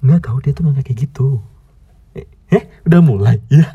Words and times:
Nggak 0.00 0.20
tahu 0.24 0.36
dia 0.40 0.56
tuh 0.56 0.64
nggak 0.64 0.80
kayak 0.80 0.98
gitu. 1.04 1.28
Eh, 2.16 2.24
eh, 2.56 2.64
udah 2.88 3.00
mulai. 3.04 3.36
Ya. 3.52 3.68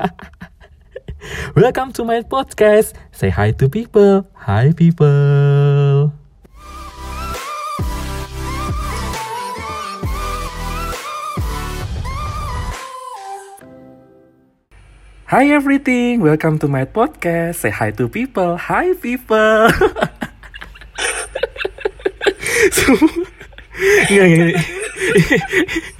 Welcome 1.54 1.94
to 1.94 2.02
my 2.02 2.26
podcast. 2.26 2.98
Say 3.14 3.30
hi 3.30 3.54
to 3.62 3.70
people. 3.70 4.26
Hi 4.34 4.74
people. 4.74 6.10
Hi 15.30 15.50
everything, 15.50 16.22
welcome 16.22 16.58
to 16.62 16.66
my 16.66 16.86
podcast. 16.86 17.62
Say 17.62 17.70
hi 17.70 17.94
to 17.94 18.10
people. 18.10 18.58
Hi 18.58 18.98
people. 18.98 19.70
Nggak, 24.06 24.26
nggak, 24.26 24.38
nggak. 24.42 25.95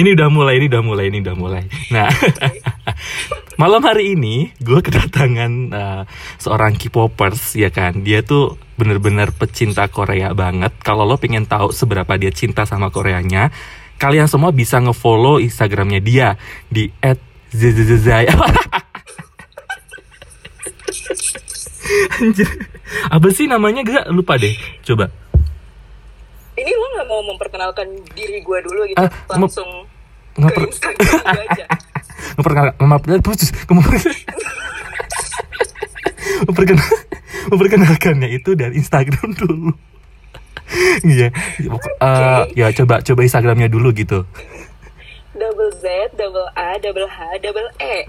Ini 0.00 0.16
udah 0.16 0.28
mulai, 0.32 0.58
ini 0.58 0.66
udah 0.72 0.82
mulai, 0.82 1.04
ini 1.12 1.18
udah 1.22 1.36
mulai. 1.36 1.62
Nah, 1.92 2.08
malam 3.62 3.82
hari 3.84 4.16
ini 4.16 4.50
gue 4.60 4.80
kedatangan 4.80 5.52
uh, 5.72 6.02
seorang 6.40 6.74
K-popers 6.76 7.56
ya 7.56 7.68
kan. 7.68 8.00
Dia 8.02 8.24
tuh 8.24 8.56
bener-bener 8.76 9.32
pecinta 9.32 9.88
Korea 9.88 10.32
banget. 10.32 10.72
Kalau 10.80 11.04
lo 11.04 11.16
pengen 11.20 11.44
tahu 11.48 11.72
seberapa 11.72 12.16
dia 12.16 12.32
cinta 12.32 12.64
sama 12.64 12.88
Koreanya, 12.92 13.52
kalian 14.00 14.28
semua 14.28 14.52
bisa 14.52 14.80
ngefollow 14.80 15.40
Instagramnya 15.40 16.00
dia 16.00 16.36
di 16.68 16.90
@zzzzay. 17.52 18.28
Anjir. 22.20 22.48
Apa 23.10 23.28
sih 23.30 23.46
namanya 23.46 23.82
gak 23.86 24.06
lupa 24.10 24.38
deh. 24.38 24.54
Coba. 24.82 25.10
Mau 27.16 27.24
memperkenalkan 27.24 27.88
diri 28.12 28.44
gue 28.44 28.58
dulu 28.60 28.84
gitu, 28.84 29.00
mau- 29.00 29.48
langsung 29.48 29.88
ke 30.36 30.60
Instagram 30.68 31.00
gue 31.32 31.44
aja. 31.48 31.64
memperkenalkan 32.36 32.76
maaf 32.84 33.00
putus. 33.24 33.56
Memperkenal 36.44 36.84
memperkenalkannya 37.48 38.28
itu 38.28 38.52
dari 38.52 38.76
Instagram 38.76 39.32
dulu. 39.32 39.72
Iya. 41.06 41.30
Eh, 42.02 42.42
ya 42.58 42.66
coba 42.74 42.98
coba 42.98 43.20
Instagramnya 43.22 43.70
dulu 43.70 43.94
gitu. 43.94 44.26
Double 45.32 45.70
Z, 45.78 45.86
double 46.18 46.50
A, 46.52 46.74
double 46.82 47.06
H, 47.06 47.38
double 47.38 47.70
E. 47.78 48.04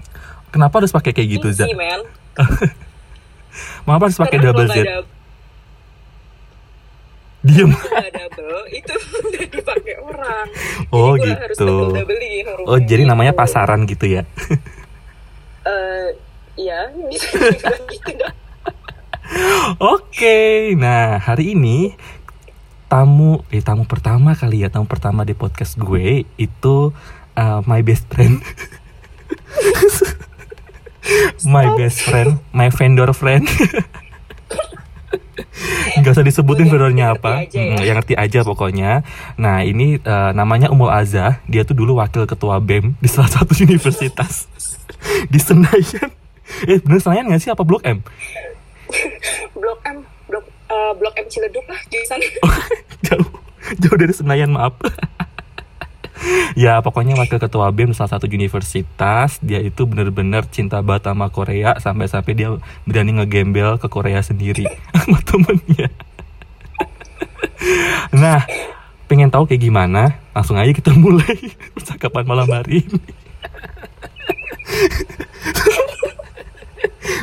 kenapa 0.50 0.82
harus 0.82 0.90
pakai 0.90 1.14
kayak 1.14 1.38
gitu 1.38 1.48
man. 1.72 2.02
mengapa 3.86 4.10
harus 4.10 4.18
pakai 4.18 4.42
double 4.42 4.66
Z 4.66 4.76
diem 7.38 7.70
nggak 7.70 8.08
double, 8.10 8.66
itu 8.68 8.94
udah 9.28 9.44
dipakai 9.46 9.94
orang. 9.98 10.46
Oh, 10.90 11.14
Jadi 11.14 11.22
gua 11.24 11.36
harus 11.38 11.56
gitu. 11.56 11.66
double-doublein 11.66 12.44
hurufnya 12.44 12.66
oh 12.66 12.78
jadi 12.80 13.02
namanya 13.04 13.32
gitu. 13.32 13.40
pasaran 13.40 13.80
gitu 13.84 14.06
ya 14.08 14.22
Eh, 15.62 16.08
Iya, 16.58 16.90
bisa 17.06 17.28
dibilang 17.30 17.82
gitu 17.92 18.10
dong. 18.16 18.36
oke 19.78 20.38
nah 20.74 21.20
hari 21.20 21.52
ini 21.52 21.94
tamu 22.88 23.44
eh 23.48 23.60
tamu 23.60 23.84
pertama 23.84 24.32
kali 24.32 24.64
ya 24.64 24.72
tamu 24.72 24.88
pertama 24.88 25.22
di 25.22 25.36
podcast 25.36 25.76
gue 25.76 26.24
itu 26.34 26.76
uh, 27.36 27.60
my 27.62 27.84
best 27.84 28.08
friend 28.08 28.40
my 31.46 31.68
best 31.76 32.02
friend 32.02 32.40
my 32.50 32.68
vendor 32.68 33.12
friend 33.12 33.46
nggak 36.08 36.16
usah 36.16 36.24
disebutin 36.24 36.72
vendornya 36.72 37.12
apa. 37.12 37.44
aja 37.44 37.60
ya. 37.60 37.76
Hmm, 37.76 37.84
yang 37.84 37.96
ngerti 38.00 38.16
aja 38.16 38.40
pokoknya. 38.40 39.04
Nah 39.36 39.60
ini 39.60 40.00
uh, 40.00 40.32
namanya 40.32 40.72
Umul 40.72 40.88
Azah 40.88 41.44
dia 41.44 41.68
tuh 41.68 41.76
dulu 41.76 42.00
wakil 42.00 42.24
ketua 42.24 42.56
BEM 42.64 42.96
di 42.96 43.08
salah 43.12 43.28
satu 43.28 43.52
universitas 43.68 44.48
di 45.28 45.36
Senayan. 45.36 46.08
Eh 46.64 46.80
bener 46.80 47.04
Senayan 47.04 47.28
nggak 47.28 47.44
sih? 47.44 47.52
Apa 47.52 47.60
Blok 47.60 47.84
M? 47.84 48.00
Blok 49.52 49.84
M, 49.84 50.00
blok 50.32 50.48
eh, 50.48 50.92
blok 50.96 51.14
M 51.20 51.26
Ciledug 51.28 51.68
lah 51.68 51.76
jurusan. 51.92 52.24
jauh. 53.12 53.28
Jauh 53.84 53.96
dari 54.00 54.14
Senayan 54.16 54.56
maaf. 54.56 54.72
Ya 56.58 56.82
pokoknya 56.82 57.14
wakil 57.14 57.38
ketua 57.38 57.70
BEM 57.70 57.94
salah 57.94 58.18
satu 58.18 58.26
universitas. 58.26 59.38
Dia 59.38 59.62
itu 59.62 59.86
bener-bener 59.86 60.42
cinta 60.50 60.82
banget 60.82 61.14
sama 61.14 61.30
Korea. 61.30 61.78
Sampai-sampai 61.78 62.34
dia 62.34 62.50
berani 62.82 63.22
ngegembel 63.22 63.78
ke 63.78 63.86
Korea 63.86 64.18
sendiri 64.18 64.66
sama 64.90 65.22
temennya 65.22 65.86
nah 68.14 68.46
pengen 69.08 69.32
tahu 69.32 69.48
kayak 69.48 69.64
gimana? 69.64 70.20
Langsung 70.36 70.60
aja 70.60 70.70
kita 70.70 70.92
mulai 70.94 71.56
percakapan 71.76 72.24
malam 72.28 72.48
hari 72.52 72.84
ini. 72.84 73.00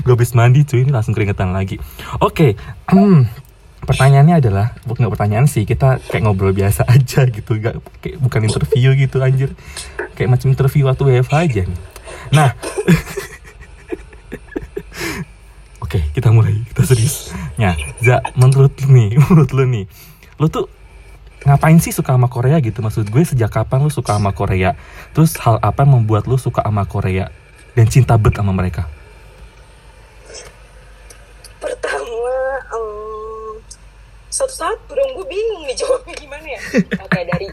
Gue 0.02 0.14
habis 0.18 0.34
mandi 0.34 0.66
cuy. 0.66 0.84
Ini 0.84 0.92
langsung 0.92 1.14
keringetan 1.14 1.54
lagi. 1.54 1.78
Oke 2.20 2.58
hmm, 2.90 3.30
pertanyaannya 3.86 4.36
adalah 4.42 4.74
bukan 4.84 5.06
nggak 5.06 5.14
pertanyaan 5.14 5.46
sih 5.46 5.64
kita 5.64 6.02
kayak 6.10 6.26
ngobrol 6.26 6.52
biasa 6.52 6.90
aja 6.96 7.30
gitu. 7.30 7.62
Nggak 7.62 7.80
kayak 8.02 8.18
bukan 8.20 8.42
interview 8.50 8.98
gitu 8.98 9.22
anjir. 9.22 9.54
Kayak 10.18 10.36
macam 10.36 10.52
interview 10.52 10.90
waktu 10.90 11.06
WFH 11.06 11.36
aja 11.38 11.62
nih. 11.70 11.80
Nah 12.34 12.50
oke 15.86 16.02
kita 16.18 16.34
mulai. 16.34 16.66
Kita 16.74 16.82
serius. 16.82 17.30
Ya 17.62 17.78
za 18.02 18.26
menurut 18.34 18.74
lu 18.82 18.90
nih 18.90 19.22
menurut 19.22 19.54
lu 19.54 19.70
nih 19.70 19.86
lu 20.40 20.48
tuh 20.52 20.68
ngapain 21.46 21.78
sih 21.78 21.94
suka 21.94 22.18
sama 22.18 22.26
Korea 22.26 22.58
gitu 22.58 22.82
maksud 22.82 23.08
gue 23.08 23.24
sejak 23.24 23.54
kapan 23.54 23.86
lu 23.86 23.92
suka 23.94 24.18
sama 24.18 24.34
Korea 24.34 24.74
terus 25.14 25.38
hal 25.38 25.62
apa 25.62 25.86
yang 25.86 26.02
membuat 26.02 26.26
lu 26.26 26.42
suka 26.42 26.66
sama 26.66 26.90
Korea 26.90 27.30
dan 27.78 27.86
cinta 27.86 28.18
bet 28.18 28.34
sama 28.36 28.50
mereka 28.52 28.90
Pertama, 31.66 32.62
em, 32.78 33.58
satu-satu 34.30 34.94
dong, 34.94 35.12
gue 35.18 35.26
bingung 35.26 35.66
nih 35.66 35.74
jawabnya 35.74 36.14
gimana 36.14 36.46
ya. 36.46 36.62
Oke, 37.10 37.20
dari 37.26 37.48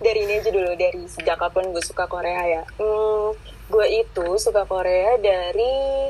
dari 0.00 0.18
ini 0.24 0.40
aja 0.40 0.48
dulu, 0.48 0.72
dari 0.72 1.04
sejak 1.04 1.36
kapan 1.36 1.68
gue 1.68 1.84
suka 1.84 2.08
Korea 2.08 2.40
ya. 2.48 2.62
Hmm, 2.80 3.36
gue 3.68 3.86
itu 3.92 4.26
suka 4.40 4.64
Korea 4.64 5.20
dari 5.20 6.08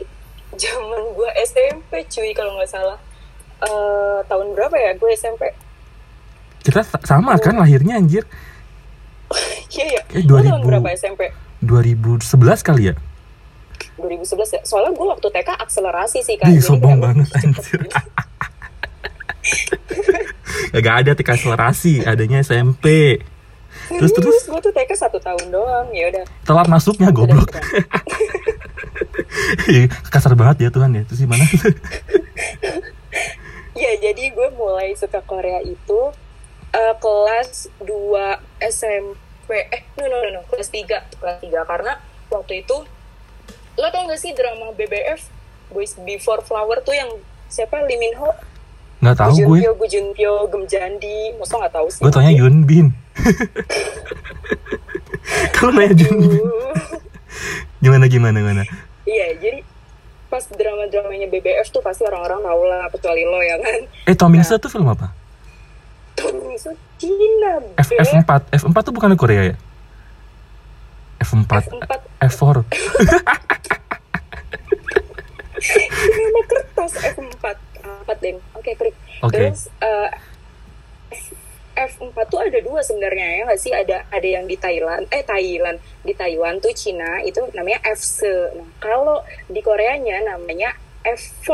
zaman 0.54 1.02
gue 1.18 1.30
SMP 1.42 2.06
cuy, 2.06 2.30
kalau 2.30 2.54
nggak 2.54 2.70
salah. 2.70 2.98
Eh, 3.66 4.18
tahun 4.30 4.54
berapa 4.54 4.76
ya 4.78 4.94
gue 4.94 5.10
SMP? 5.10 5.50
Kita 6.60 6.80
sa- 6.80 7.02
sama 7.02 7.36
kan 7.36 7.54
lahirnya 7.54 7.96
anjir 7.96 8.24
Iya 9.70 9.86
ya, 9.86 10.02
Eh, 10.12 10.26
Lo 10.26 10.36
tahun 10.36 10.58
2000. 10.58 10.66
berapa 10.66 10.88
SMP? 10.92 11.30
2011 11.60 12.60
kali 12.60 12.90
ya 12.90 12.94
2011 13.96 14.48
ya. 14.50 14.60
Soalnya 14.62 14.90
gue 14.90 15.06
waktu 15.06 15.28
TK 15.30 15.60
akselerasi 15.60 16.18
sih 16.20 16.34
kan. 16.34 16.48
Ih, 16.48 16.58
sombong 16.58 16.98
banget, 16.98 17.20
"Wih, 17.22 17.30
cepet 17.30 17.44
anjir." 17.46 17.80
gitu. 17.80 17.94
Gak 20.80 20.96
ada 20.98 21.12
TK 21.12 21.28
akselerasi 21.30 21.92
adanya 22.04 22.40
SMP 22.40 23.18
Terus, 23.88 24.10
terus? 24.12 24.36
gue 24.42 24.60
tuh 24.60 24.72
TK 24.72 24.90
satu 24.96 25.18
tahun 25.18 25.50
doang 25.50 25.86
ya 25.90 26.08
udah 26.08 26.24
telat 26.42 26.66
masuknya 26.66 27.10
goblok 27.10 27.50
kasar 30.10 30.34
banget 30.34 30.56
ya 30.60 30.70
Tuhan 30.70 30.90
ya 30.92 31.02
terus 31.04 31.20
gimana 31.20 31.42
ya 33.76 33.90
jadi 34.00 34.24
gue 34.28 34.48
mulai 34.52 34.94
suka 34.94 35.22
Korea 35.22 35.62
itu 35.62 36.00
eh, 36.70 36.94
kelas 36.98 37.70
2 37.82 37.90
SMP 38.70 39.50
eh 39.70 39.82
no 39.98 40.06
no 40.06 40.16
no, 40.22 40.28
no. 40.38 40.40
Kelas 40.46 40.70
3 40.70 41.18
kelas 41.18 41.38
3 41.42 41.50
karena 41.66 41.98
waktu 42.30 42.62
itu 42.62 42.76
lo 43.78 43.86
tau 43.88 44.04
gak 44.06 44.20
sih 44.20 44.36
drama 44.36 44.76
BBF 44.76 45.40
Boys 45.70 45.94
Before 46.02 46.42
Flower 46.42 46.82
tuh 46.82 46.94
yang 46.94 47.10
siapa? 47.46 47.78
Lee 47.86 47.98
Min 47.98 48.14
Ho? 48.18 48.30
Nggak 49.00 49.16
tahu 49.16 49.32
Gu 49.32 49.38
gue. 49.38 49.58
Junpyo 49.62 49.72
Gu 49.78 49.86
Junpyo 49.86 50.32
Gem 50.50 50.64
Jandi. 50.66 51.18
Masa 51.38 51.54
nggak 51.56 51.74
tahu 51.74 51.86
sih? 51.88 52.02
Gue 52.02 52.12
taunya 52.12 52.34
Yun 52.34 52.66
Bin. 52.66 52.86
Kalau 55.56 55.72
nanya 55.72 55.94
Yun 55.94 56.18
Bin. 56.26 56.42
Uh, 56.42 56.74
gimana 57.80 58.04
gimana 58.10 58.36
gimana? 58.42 58.62
Iya 59.08 59.38
jadi 59.38 59.58
pas 60.30 60.46
drama-dramanya 60.46 61.26
BBF 61.26 61.74
tuh 61.74 61.82
pasti 61.82 62.06
orang-orang 62.06 62.44
tau 62.44 62.62
lah 62.66 62.86
kecuali 62.92 63.22
lo 63.26 63.40
ya 63.42 63.56
kan. 63.58 63.80
Eh 64.10 64.16
Tomingse 64.18 64.58
tuh 64.58 64.70
film 64.70 64.90
apa 64.90 65.14
Cina 67.00 67.52
F 67.80 67.88
Beb. 67.88 68.00
F4 68.00 68.30
F4 68.60 68.76
tuh 68.84 68.92
bukan 68.92 69.16
Korea 69.16 69.52
ya? 69.52 69.56
F4 71.20 71.52
F4 71.52 71.92
F4 72.20 72.44
nama 76.00 76.40
kertas 76.48 76.92
F4 76.96 77.44
4 78.06 78.24
deng 78.24 78.36
oke 78.56 78.70
klik. 78.74 78.96
Oke. 79.20 79.32
terus 79.36 79.68
eh, 79.80 80.08
F- 81.12 81.36
F4 81.76 82.16
tuh 82.28 82.40
ada 82.40 82.58
dua 82.60 82.80
sebenarnya 82.80 83.26
ya 83.26 83.40
nggak 83.44 83.60
sih? 83.60 83.72
Ada 83.72 84.08
ada 84.08 84.28
yang 84.28 84.44
di 84.44 84.56
Thailand 84.56 85.04
eh 85.08 85.20
Thailand. 85.20 85.76
Di 86.00 86.16
Taiwan 86.16 86.56
tuh 86.58 86.72
Cina 86.72 87.20
itu 87.20 87.44
namanya 87.52 87.84
FC 87.84 88.24
nah 88.56 88.68
kalau 88.80 89.20
di 89.46 89.60
Koreanya 89.60 90.24
namanya 90.24 90.72
F4 91.04 91.48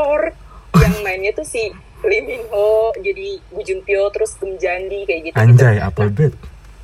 yang 0.77 0.95
mainnya 1.03 1.31
tuh 1.31 1.43
si 1.43 1.67
Lee 2.03 2.21
Min 2.21 2.43
Ho 2.49 2.93
jadi 2.93 3.41
Gu 3.47 3.61
Junpyo 3.61 4.09
terus 4.13 4.37
Gem 4.37 4.53
Jandi 4.55 5.01
kayak 5.03 5.21
gitu 5.25 5.35
Anjay, 5.35 5.77
apa 5.79 6.05
bet? 6.07 6.33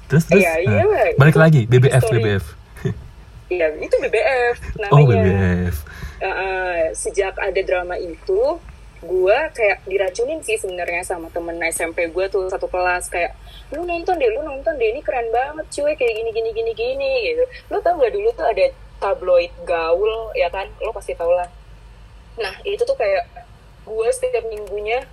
terus 0.05 0.25
terus 0.25 0.41
Iya, 0.41 0.53
iya, 0.59 0.81
Nah, 0.83 1.05
itu 1.07 1.17
balik 1.17 1.37
lagi 1.37 1.61
BBF 1.65 2.01
story. 2.01 2.17
BBF 2.19 2.45
Iya, 3.47 3.67
itu 3.77 3.95
BBF 3.99 4.57
namanya. 4.75 4.93
oh 4.93 5.03
BBF 5.03 5.77
Uh, 6.17 6.31
uh, 6.31 6.75
sejak 6.95 7.35
ada 7.35 7.61
drama 7.61 7.99
itu, 7.99 8.41
gue 9.03 9.37
kayak 9.51 9.83
diracunin 9.83 10.39
sih 10.39 10.55
sebenarnya 10.55 11.03
sama 11.03 11.27
temen 11.27 11.59
SMP 11.67 12.07
gue 12.07 12.25
tuh 12.31 12.47
satu 12.47 12.71
kelas 12.71 13.11
kayak 13.11 13.35
lu 13.69 13.83
nonton 13.83 14.15
deh, 14.15 14.31
lu 14.31 14.39
nonton 14.39 14.71
deh, 14.79 14.87
ini 14.87 15.03
keren 15.03 15.27
banget 15.35 15.67
cuy 15.67 15.91
kayak 15.91 16.15
gini 16.15 16.31
gini 16.31 16.49
gini 16.55 16.71
gini 16.71 17.11
gitu. 17.27 17.43
Lu 17.67 17.83
tau 17.83 17.99
gak 17.99 18.15
dulu 18.15 18.31
tuh 18.31 18.47
ada 18.47 18.71
tabloid 19.03 19.51
gaul 19.67 20.31
ya 20.31 20.47
kan, 20.47 20.63
lo 20.79 20.95
pasti 20.95 21.11
tau 21.11 21.27
lah. 21.27 21.51
Nah 22.39 22.55
itu 22.63 22.79
tuh 22.79 22.95
kayak 22.95 23.27
gue 23.83 24.07
setiap 24.09 24.45
minggunya 24.45 25.03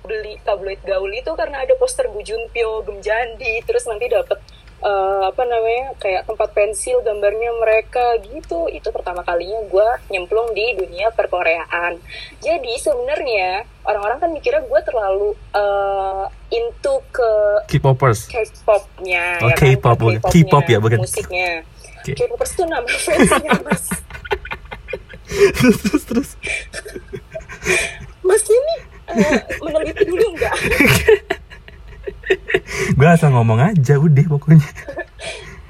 beli 0.00 0.40
tabloid 0.40 0.80
gaul 0.80 1.12
itu 1.12 1.28
karena 1.36 1.60
ada 1.60 1.76
poster 1.76 2.08
Gu 2.08 2.20
Junpyo, 2.20 2.80
Gemjandi, 2.82 3.60
terus 3.62 3.84
nanti 3.84 4.08
dapet 4.08 4.40
eh, 4.80 5.22
apa 5.28 5.44
namanya 5.44 5.92
kayak 6.00 6.24
tempat 6.24 6.56
pensil 6.56 7.04
gambarnya 7.04 7.52
mereka 7.60 8.16
gitu. 8.24 8.64
Itu 8.66 8.88
pertama 8.90 9.20
kalinya 9.20 9.60
gue 9.68 9.88
nyemplung 10.08 10.56
di 10.56 10.72
dunia 10.72 11.12
perkoreaan. 11.12 12.00
Jadi 12.40 12.72
sebenarnya 12.80 13.68
orang-orang 13.84 14.18
kan 14.18 14.30
mikirnya 14.32 14.64
gue 14.64 14.80
terlalu 14.80 15.28
eh, 15.52 16.24
into 16.50 16.96
ke 17.12 17.30
K-popers 17.68 18.24
K-popnya, 18.26 19.36
Oh, 19.44 19.52
ya 19.52 19.54
kan? 19.54 19.68
K-pop, 19.68 20.00
K-pop 20.26 20.64
ya, 20.64 20.80
bukan. 20.80 20.98
musiknya. 21.04 21.60
K-popers 22.00 22.56
tuh 22.56 22.64
nama 22.64 22.88
fansnya 23.04 23.52
mas. 23.60 23.84
terus 25.60 26.02
terus 26.08 26.30
Mas 28.30 28.46
ini 28.46 28.74
eh, 29.10 29.42
meneliti 29.58 30.06
dulu 30.06 30.26
nggak? 30.38 30.54
gue 32.96 33.08
asal 33.08 33.34
ngomong 33.34 33.58
aja 33.60 33.98
udah 33.98 34.24
pokoknya. 34.28 34.64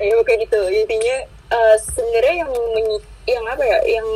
Ya 0.00 0.16
kayak 0.16 0.40
gitu. 0.44 0.60
Intinya 0.64 1.16
eh, 1.28 1.76
sebenarnya 1.78 2.34
yang 2.40 2.50
menyi- 2.72 3.04
yang 3.28 3.44
apa 3.44 3.60
ya 3.60 3.78
yang 3.84 4.08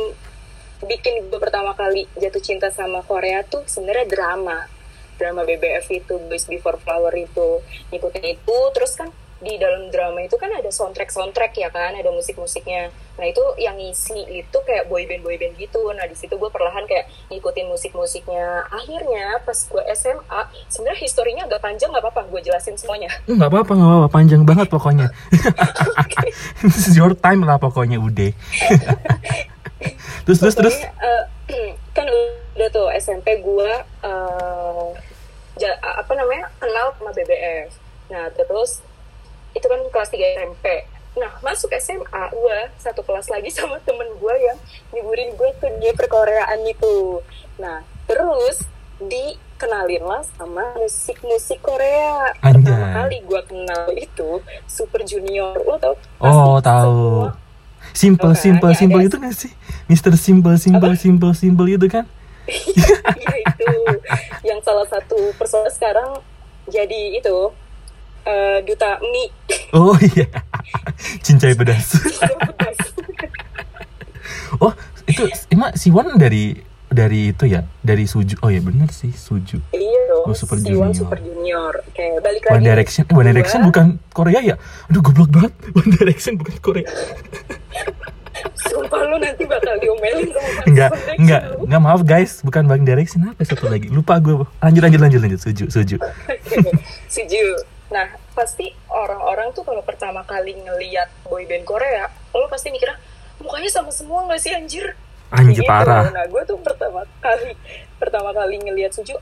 bikin 0.81 1.25
gue 1.25 1.37
pertama 1.37 1.73
kali 1.73 2.05
jatuh 2.17 2.41
cinta 2.41 2.69
sama 2.69 3.01
Korea 3.01 3.41
tuh 3.41 3.65
sebenarnya 3.65 4.05
drama. 4.09 4.69
Drama 5.15 5.41
BBF 5.41 5.89
itu 5.89 6.13
Boys 6.25 6.45
Before 6.45 6.77
Flower 6.77 7.13
itu 7.13 7.61
ngikutin 7.89 8.25
itu. 8.25 8.57
Terus 8.73 8.93
kan 8.93 9.09
di 9.45 9.61
dalam 9.61 9.93
drama 9.93 10.25
itu 10.25 10.33
kan 10.41 10.49
ada 10.49 10.73
soundtrack 10.73 11.13
soundtrack 11.13 11.53
ya 11.53 11.69
kan 11.69 11.93
ada 11.93 12.09
musik 12.09 12.33
musiknya 12.41 12.89
nah 13.15 13.23
itu 13.29 13.39
yang 13.61 13.77
isi 13.77 14.25
itu 14.27 14.57
kayak 14.67 14.91
boyband 14.91 15.23
boyband 15.23 15.55
gitu. 15.55 15.87
Nah 15.95 16.03
di 16.03 16.17
situ 16.19 16.35
gue 16.35 16.51
perlahan 16.51 16.83
kayak 16.83 17.07
ngikutin 17.31 17.71
musik 17.71 17.95
musiknya 17.95 18.67
akhirnya 18.67 19.39
pas 19.45 19.55
gue 19.55 19.79
SMA 19.95 20.41
sebenarnya 20.67 20.99
historinya 20.99 21.43
agak 21.47 21.63
panjang 21.63 21.95
nggak 21.95 22.03
apa-apa 22.03 22.27
gue 22.27 22.41
jelasin 22.43 22.75
semuanya. 22.75 23.07
Nggak 23.31 23.47
apa-apa 23.47 23.71
nggak 23.71 23.87
apa-apa 23.87 24.09
panjang 24.11 24.43
banget 24.43 24.67
pokoknya. 24.67 25.07
This 26.65 26.91
is 26.91 26.99
your 26.99 27.15
time 27.15 27.47
lah 27.47 27.55
pokoknya 27.55 28.03
udah 28.03 28.35
terus 30.27 30.41
terus 30.43 30.55
terus. 30.59 30.75
Eh, 30.75 31.23
kan 31.95 32.03
udah 32.57 32.67
tuh 32.73 32.91
SMP 32.99 33.39
gue 33.39 33.71
ja- 35.55 35.79
apa 35.79 36.11
namanya 36.15 36.51
kenal 36.59 36.91
sama 36.99 37.11
BBF 37.15 37.71
nah 38.05 38.29
terus 38.35 38.85
itu 39.65 39.73
kan 39.73 39.81
kelas 39.89 40.09
3 40.09 40.37
SMP 40.37 40.65
nah 41.15 41.31
masuk 41.41 41.73
SMA 41.73 42.05
gue 42.29 42.59
satu 42.77 43.01
kelas 43.01 43.27
lagi 43.27 43.49
sama 43.55 43.81
temen 43.81 44.05
gue 44.13 44.35
yang 44.37 44.57
nyiburin 44.91 45.33
gue 45.33 45.49
ke 45.55 45.65
dunia 45.65 45.95
perkoreaan 45.95 46.61
itu. 46.61 47.23
Nah 47.55 47.81
terus 48.03 48.67
dikenalin 48.99 50.03
lah 50.03 50.21
sama 50.29 50.75
musik-musik 50.75 51.57
Korea. 51.59 52.35
Pertama 52.35 52.59
Anjay. 52.59 52.93
kali 52.93 53.17
gue 53.23 53.41
kenal 53.43 53.87
itu 53.91 54.29
Super 54.65 55.01
Junior. 55.01 55.55
Lo 55.57 55.79
tau? 55.79 55.95
Oh 56.19 56.59
tahu 56.59 57.31
semua 57.87 57.95
simple 57.95 58.29
kan? 58.29 58.35
simple 58.37 58.69
Ya, 58.69 58.75
simple 58.75 58.99
ada- 58.99 59.07
itu 59.07 59.15
gak 59.17 59.35
sih? 59.35 59.51
Mister 59.87 60.11
simple 60.13 60.59
simple 60.59 60.93
simple 60.95 61.31
simple 61.31 61.65
itu 61.65 61.87
kan? 61.87 62.05
Iya 63.15 63.35
itu. 63.39 63.71
Yang 64.43 64.59
salah 64.61 64.85
satu 64.85 65.31
personel 65.33 65.71
sekarang 65.71 66.19
jadi 66.67 67.15
itu 67.15 67.55
eh, 68.23 68.59
duta 68.61 68.99
mie. 69.01 69.31
Oh 69.73 69.97
iya. 70.13 70.27
Cincai 71.23 71.57
pedas. 71.57 71.95
oh 74.63 74.73
itu 75.05 75.23
emang 75.53 75.73
Siwon 75.73 76.17
dari 76.17 76.57
dari 76.89 77.33
itu 77.33 77.45
ya? 77.49 77.65
Dari 77.81 78.05
Suju. 78.05 78.39
Oh 78.45 78.49
ya 78.53 78.61
bener 78.61 78.89
sih 78.93 79.11
Suju. 79.11 79.57
Iya 79.73 80.01
dong. 80.09 80.31
Oh, 80.31 80.35
Super 80.37 80.61
Siwon 80.61 80.93
Junior. 80.93 80.95
Super 80.95 81.19
Junior. 81.21 81.73
Kayak 81.91 82.19
balik 82.21 82.41
One 82.47 82.61
lagi. 82.61 82.67
Direction 82.71 83.03
eh, 83.05 83.15
One 83.15 83.27
Direction 83.29 83.59
bukan 83.67 83.85
Korea 84.13 84.39
ya? 84.41 84.55
Aduh 84.89 85.01
goblok 85.01 85.29
banget. 85.33 85.53
One 85.79 85.91
Direction 85.91 86.33
bukan 86.39 86.55
Korea. 86.61 86.87
Sumpah 88.67 89.01
lu 89.07 89.15
nanti 89.19 89.43
bakal 89.47 89.75
diomelin 89.79 90.29
sama 90.31 90.49
enggak 90.67 90.91
One 90.91 91.15
enggak. 91.19 91.41
Enggak 91.65 91.81
maaf 91.81 92.01
guys. 92.05 92.31
Bukan 92.45 92.63
One 92.69 92.85
Direction 92.87 93.27
apa 93.27 93.41
satu 93.43 93.67
lagi? 93.67 93.91
Lupa 93.91 94.17
gue 94.21 94.45
lanjut 94.63 94.81
lanjut 94.81 95.01
lanjut 95.01 95.19
lanjut. 95.21 95.39
Suju 95.41 95.65
Suju. 95.67 95.97
Oke, 96.31 96.57
Setuju. 97.11 97.74
Nah, 97.93 98.17
pasti 98.33 98.73
orang-orang 98.89 99.53
tuh 99.53 99.61
kalau 99.61 99.85
pertama 99.85 100.25
kali 100.25 100.57
ngeliat 100.57 101.09
boyband 101.29 101.65
Korea, 101.67 102.09
lo 102.33 102.49
pasti 102.49 102.73
mikirnya 102.73 102.97
mukanya 103.37 103.69
sama 103.69 103.93
semua 103.93 104.25
gak 104.25 104.41
sih 104.41 104.53
anjir? 104.53 104.97
anjir 105.33 105.65
Gitu. 105.65 105.69
parah 105.69 106.09
Nah, 106.13 106.25
gue 106.29 106.41
tuh 106.45 106.57
pertama 106.61 107.01
kali 107.21 107.57
pertama 107.97 108.29
kali 108.33 108.61
ngelihat 108.61 108.93
Suju, 108.93 109.17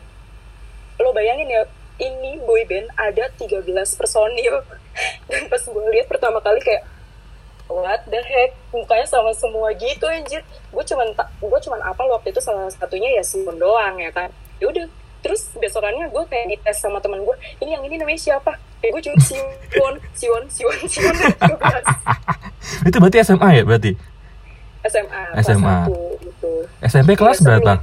lo 0.99 1.09
bayangin 1.11 1.47
ya, 1.47 1.63
ini 1.99 2.39
boyband 2.43 2.91
ada 2.95 3.31
13 3.35 3.67
personil. 3.99 4.55
Dan 5.29 5.47
pas 5.51 5.63
gue 5.63 5.83
lihat 5.95 6.07
pertama 6.07 6.39
kali 6.39 6.59
kayak 6.63 6.83
what 7.71 8.03
the 8.11 8.19
heck 8.19 8.51
mukanya 8.75 9.07
sama 9.07 9.31
semua 9.33 9.71
gitu 9.73 10.03
anjir 10.05 10.43
gue 10.43 10.83
cuman 10.83 11.15
gue 11.15 11.59
cuman 11.63 11.79
apa 11.81 12.03
waktu 12.05 12.35
itu 12.35 12.41
salah 12.43 12.67
satunya 12.69 13.17
ya 13.17 13.23
Simon 13.23 13.55
doang 13.55 13.97
ya 13.97 14.11
kan 14.11 14.29
ya 14.59 14.67
udah 14.69 14.85
terus 15.23 15.49
besokannya 15.55 16.11
gue 16.11 16.23
kayak 16.27 16.45
dites 16.51 16.77
sama 16.83 16.99
temen 16.99 17.23
gue 17.23 17.35
ini 17.63 17.73
yang 17.73 17.83
ini 17.87 17.95
namanya 17.95 18.19
siapa? 18.19 18.59
Kayak 18.83 18.91
gue 18.99 19.01
cuma 19.07 19.17
Siwon 19.23 19.95
Siwon 20.11 20.43
Siwon 20.51 20.77
Siwon. 20.85 21.15
13 22.83 22.87
itu 22.87 22.97
berarti 22.99 23.17
SMA 23.23 23.49
ya 23.55 23.63
berarti? 23.63 23.91
SMA 24.83 25.21
SMA. 25.39 25.77
kelas 25.87 26.19
1 26.19 26.27
gitu. 26.27 26.51
SMP 26.83 27.09
kelas 27.15 27.39
berapa? 27.39 27.73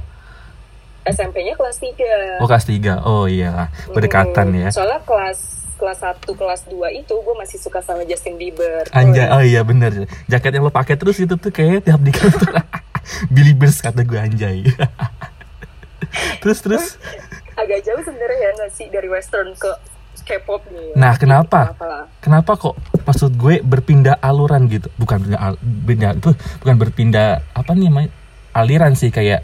SMP-nya 1.01 1.57
kelas 1.57 1.81
3 1.81 2.37
oh 2.37 2.47
kelas 2.47 2.65
3 2.69 3.01
oh 3.09 3.25
iya. 3.25 3.73
Berdekatan 3.89 4.53
ya. 4.53 4.69
Soalnya 4.69 5.01
kelas 5.01 5.39
kelas 5.81 5.97
1 5.97 6.29
kelas 6.29 6.61
2 6.69 7.01
itu 7.01 7.13
gue 7.17 7.35
masih 7.41 7.57
suka 7.57 7.81
sama 7.81 8.05
Justin 8.05 8.37
Bieber. 8.37 8.85
Anjay, 8.93 9.25
oh 9.33 9.41
iya 9.41 9.65
bener. 9.65 10.05
Jaket 10.29 10.61
yang 10.61 10.69
lo 10.69 10.73
pakai 10.73 10.93
terus 10.93 11.17
itu 11.17 11.33
tuh 11.33 11.49
kayak 11.49 11.89
tiap 11.89 11.97
di 12.05 12.13
kantor. 12.13 12.61
Billy 13.33 13.57
Bears 13.57 13.81
kata 13.81 14.05
gue 14.05 14.19
anjay. 14.21 14.61
Terus 16.43 16.59
terus 16.59 16.85
agak 17.61 17.79
jauh 17.81 18.01
sebenarnya 18.01 18.39
ya 18.39 18.49
nggak 18.53 18.71
sih 18.71 18.87
dari 18.87 19.07
western 19.07 19.53
ke 19.53 19.71
K-pop 20.21 20.61
nih 20.69 20.93
ya. 20.93 20.95
Nah, 20.95 21.13
kenapa? 21.15 21.73
Kenapa 22.19 22.53
kok 22.53 22.75
maksud 23.01 23.33
gue 23.33 23.57
berpindah 23.59 24.21
aluran 24.21 24.67
gitu 24.67 24.85
Bukan 24.93 25.17
berpindah, 25.17 25.41
al- 25.41 25.57
pindah- 25.57 26.19
bukan 26.61 26.75
berpindah 26.77 27.29
Apa 27.51 27.73
nih 27.73 27.89
namanya 27.89 28.11
Aliran 28.53 28.93
sih 28.93 29.09
kayak 29.09 29.41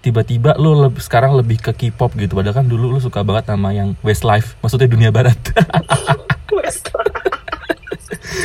Tiba-tiba 0.00 0.54
lo 0.54 0.78
lebih, 0.80 1.02
sekarang 1.02 1.34
lebih 1.34 1.60
ke 1.60 1.74
K-pop 1.74 2.14
gitu 2.14 2.32
Padahal 2.32 2.56
kan 2.56 2.64
dulu 2.64 2.88
lo 2.88 2.98
suka 2.98 3.20
banget 3.20 3.52
sama 3.52 3.70
yang 3.70 3.98
Westlife 4.00 4.56
Maksudnya 4.58 4.88
dunia 4.88 5.10
barat. 5.10 5.36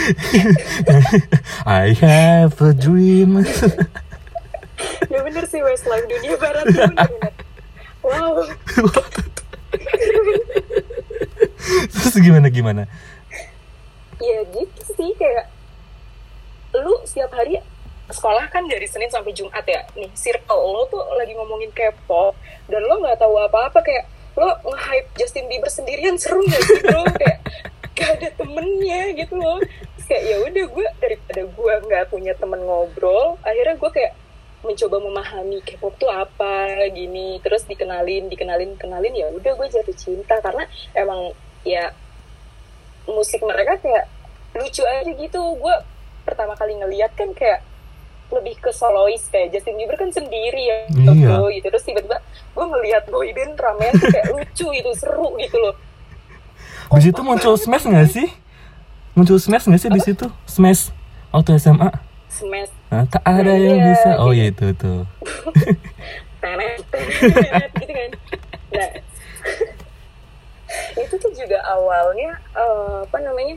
I 1.65 1.95
have 1.95 2.59
a 2.59 2.73
dream 2.73 3.39
ya 5.07 5.19
bener 5.21 5.45
sih 5.47 5.61
Westlife 5.61 6.05
dunia 6.07 6.35
barat. 6.35 6.65
Wow. 8.03 8.43
Terus 11.89 12.15
gimana 12.19 12.47
gimana? 12.51 12.83
Ya 14.19 14.43
gitu 14.51 14.81
sih 14.93 15.11
kayak 15.17 15.49
lu 16.75 16.93
setiap 17.07 17.31
hari 17.33 17.59
sekolah 18.11 18.51
kan 18.51 18.67
dari 18.67 18.85
Senin 18.85 19.09
sampai 19.09 19.31
Jumat 19.33 19.63
ya. 19.65 19.81
Nih 19.95 20.11
circle 20.13 20.63
lo 20.69 20.85
tuh 20.91 21.01
lagi 21.15 21.33
ngomongin 21.33 21.71
K-pop 21.71 22.35
dan 22.67 22.83
lo 22.83 22.99
nggak 22.99 23.17
tahu 23.19 23.39
apa-apa 23.39 23.79
kayak 23.81 24.05
lo 24.35 24.49
nge-hype 24.65 25.09
Justin 25.17 25.45
Bieber 25.47 25.69
sendirian 25.69 26.17
seru 26.17 26.41
gak 26.45 26.61
sih 26.65 26.81
bro? 26.81 27.05
Kayak 27.21 27.39
gak 27.93 28.09
ada 28.17 28.29
temennya 28.33 29.13
gitu 29.13 29.37
loh. 29.37 29.61
Terus 29.61 30.05
kayak 30.09 30.23
ya 30.25 30.37
udah 30.41 30.65
gue 30.73 30.87
daripada 30.97 31.41
gue 31.45 31.73
nggak 31.87 32.03
punya 32.09 32.33
temen 32.35 32.59
ngobrol 32.65 33.37
akhirnya 33.45 33.77
gue 33.77 33.91
kayak 33.93 34.11
mencoba 34.63 34.97
memahami 34.99 35.59
K-pop 35.61 35.93
tuh 35.99 36.09
apa 36.09 36.71
gini. 36.89 37.37
Terus 37.43 37.67
dikenalin 37.67 38.31
dikenalin 38.31 38.79
kenalin 38.79 39.13
ya 39.13 39.27
udah 39.29 39.53
gue 39.53 39.67
jatuh 39.69 39.95
cinta. 39.95 40.39
Karena 40.39 40.63
emang 40.95 41.35
ya 41.63 41.91
musik 43.05 43.43
mereka 43.43 43.77
kayak 43.79 44.07
lucu 44.55 44.81
aja 44.81 45.11
gitu. 45.11 45.41
Gue 45.59 45.75
pertama 46.23 46.55
kali 46.55 46.79
ngeliat 46.79 47.11
kan 47.13 47.31
kayak 47.35 47.61
lebih 48.31 48.57
ke 48.57 48.71
solois 48.73 49.21
kayak 49.29 49.53
Justin 49.53 49.77
Bieber 49.77 49.93
kan 49.93 50.09
sendiri 50.09 50.63
ya 50.65 50.77
Iya. 50.89 51.13
gitu, 51.13 51.37
gitu. 51.53 51.65
terus 51.69 51.83
tiba-tiba 51.85 52.17
gue 52.55 52.65
ngeliat 52.65 53.03
boyband 53.05 53.53
ramean 53.59 53.93
tuh 53.93 54.09
kayak 54.09 54.25
lucu 54.33 54.65
gitu 54.73 54.91
seru 54.97 55.37
gitu 55.37 55.57
loh. 55.59 55.75
Habis 56.89 57.13
itu 57.13 57.21
muncul 57.21 57.53
Smash 57.59 57.85
gak 57.85 58.09
sih? 58.09 58.29
muncul 59.13 59.37
smash 59.37 59.69
nggak 59.69 59.77
sih 59.77 59.91
di 59.93 60.01
situ? 60.01 60.25
Smash 60.49 60.89
waktu 61.29 61.61
SMA 61.61 61.93
smash 62.33 62.73
Nah, 62.89 63.05
tak 63.05 63.23
ada 63.23 63.49
yang 63.49 63.77
Iya, 63.79 63.85
bisa. 63.87 64.09
Oh 64.17 64.29
gitu. 64.29 64.37
ya 64.37 64.45
itu 64.47 64.65
tuh 64.75 65.01
tenet 66.39 66.81
tenet 66.89 67.71
gitu 67.73 67.91
kan. 67.91 68.09
Nah 68.71 68.89
itu 70.99 71.15
tuh 71.15 71.31
juga 71.31 71.59
awalnya 71.63 72.33
eh, 72.51 72.95
apa 73.03 73.17
namanya 73.19 73.55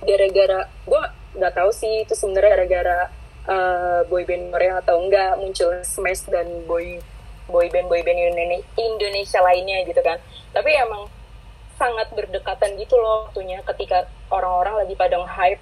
gara-gara 0.00 0.60
gue 0.84 1.02
nggak 1.34 1.52
tahu 1.52 1.70
sih 1.70 2.02
itu 2.02 2.14
sebenarnya 2.14 2.50
gara-gara 2.54 2.98
eh, 3.44 4.00
boyband 4.06 4.50
Korea 4.50 4.78
atau 4.78 4.98
enggak 4.98 5.36
muncul 5.36 5.74
Smash 5.82 6.26
dan 6.26 6.46
boy 6.64 6.98
boyband 7.44 7.86
boyband 7.86 8.16
Indone- 8.16 8.64
Indonesia 8.74 9.40
lainnya 9.40 9.84
gitu 9.84 10.00
kan. 10.00 10.16
Tapi 10.50 10.70
emang 10.72 11.10
sangat 11.74 12.06
berdekatan 12.10 12.78
gitu 12.78 12.94
loh 12.94 13.26
waktunya 13.26 13.58
ketika 13.64 14.02
orang-orang 14.28 14.80
lagi 14.80 14.94
pada 14.94 15.18
hype 15.20 15.58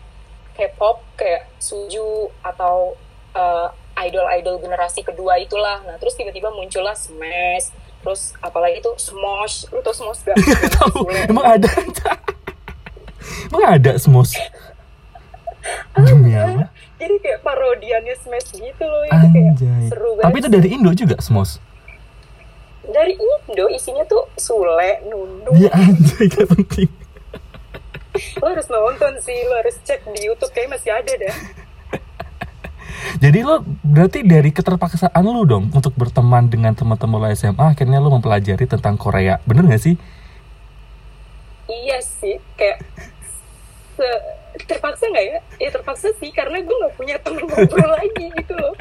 K-pop 0.56 1.00
kayak 1.16 1.48
Suju 1.56 2.28
atau 2.44 2.96
eh, 3.32 3.68
idol-idol 4.08 4.60
generasi 4.60 5.04
kedua 5.04 5.36
itulah. 5.40 5.80
Nah, 5.84 5.96
terus 6.00 6.16
tiba-tiba 6.16 6.48
muncullah 6.52 6.96
Smash, 6.96 7.72
terus 8.04 8.32
apalagi 8.40 8.80
tuh 8.80 8.96
Smosh. 8.96 9.68
Lu 9.72 9.80
tau 9.84 9.94
Smosh 9.94 10.24
gak? 10.26 10.36
tahu 10.80 11.08
emang 11.28 11.46
ada 11.60 11.70
emang 13.52 13.64
ada 13.78 13.92
smosh 14.00 14.34
demi 15.94 16.34
apa 16.34 16.66
Jadi 16.98 17.14
kayak 17.22 17.40
parodiannya 17.42 18.14
Smash 18.18 18.50
gitu 18.54 18.84
loh. 18.86 19.02
Itu 19.06 19.26
kayak 19.30 19.54
seru 19.90 20.10
banget. 20.18 20.24
tapi 20.26 20.36
itu 20.38 20.48
dari 20.50 20.68
Indo 20.74 20.90
juga 20.94 21.16
smosh 21.22 21.62
dari 22.82 23.14
Indo 23.14 23.70
isinya 23.70 24.02
tuh 24.10 24.26
Sule, 24.34 25.06
Nundung. 25.06 25.54
ya 25.54 25.70
anjay 25.70 26.26
gak 26.26 26.50
penting 26.50 26.90
Lo 28.40 28.46
harus 28.52 28.68
nonton 28.70 29.12
sih, 29.22 29.36
lo 29.46 29.54
harus 29.60 29.76
cek 29.82 30.06
di 30.12 30.26
YouTube 30.26 30.52
kayak 30.52 30.78
masih 30.78 30.90
ada 30.92 31.12
dah. 31.14 31.36
Jadi 33.18 33.38
lo 33.42 33.62
berarti 33.82 34.22
dari 34.22 34.50
keterpaksaan 34.54 35.22
lo 35.22 35.42
dong 35.46 35.70
untuk 35.74 35.94
berteman 35.94 36.46
dengan 36.48 36.74
teman-teman 36.74 37.18
lo 37.22 37.28
SMA 37.34 37.74
akhirnya 37.74 37.98
lo 37.98 38.10
mempelajari 38.14 38.64
tentang 38.66 38.98
Korea. 38.98 39.42
Bener 39.46 39.66
gak 39.66 39.82
sih? 39.82 39.96
Iya 41.70 41.98
sih, 42.02 42.36
kayak 42.58 42.84
terpaksa 44.66 45.08
nggak 45.08 45.26
ya? 45.26 45.38
Ya 45.60 45.68
terpaksa 45.72 46.08
sih 46.18 46.30
karena 46.34 46.60
gue 46.60 46.76
nggak 46.76 46.94
punya 46.98 47.16
temen 47.22 47.46
ngobrol 47.46 47.90
lagi 47.98 48.26
gitu 48.34 48.54
loh. 48.58 48.74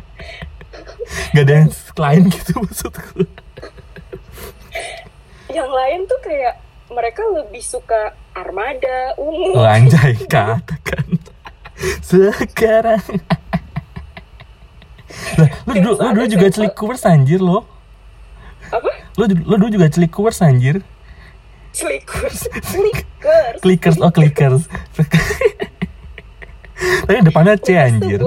Gak 1.36 1.43
ada 1.48 1.53
yang 1.63 1.71
lain 2.00 2.21
gitu 2.31 2.51
maksudku. 2.60 3.19
Yang 5.51 5.69
lain 5.71 6.00
tuh 6.07 6.19
kayak 6.24 6.55
mereka 6.91 7.24
lebih 7.31 7.63
suka 7.63 8.13
armada, 8.36 9.15
ungu. 9.15 9.55
Oh 9.55 9.65
anjay 9.65 10.15
katakan. 10.27 11.07
Sekarang. 12.03 13.01
lah, 15.39 15.50
lo 15.65 15.74
dulu, 15.74 15.93
lo 15.98 16.10
dulu 16.13 16.27
juga 16.29 16.48
celikurs 16.51 17.03
anjir 17.03 17.41
lo. 17.41 17.65
Apa? 18.71 18.91
Lo, 19.19 19.25
dulu 19.27 19.67
juga 19.67 19.88
celikurs 19.91 20.39
anjir. 20.39 20.79
Celikers. 21.71 22.48
Celikers. 22.71 23.60
Clickers, 23.63 23.98
oh 24.00 24.12
clickers. 24.12 24.67
Tapi 27.07 27.19
depannya 27.24 27.55
C 27.60 27.75
anjir. 27.75 28.19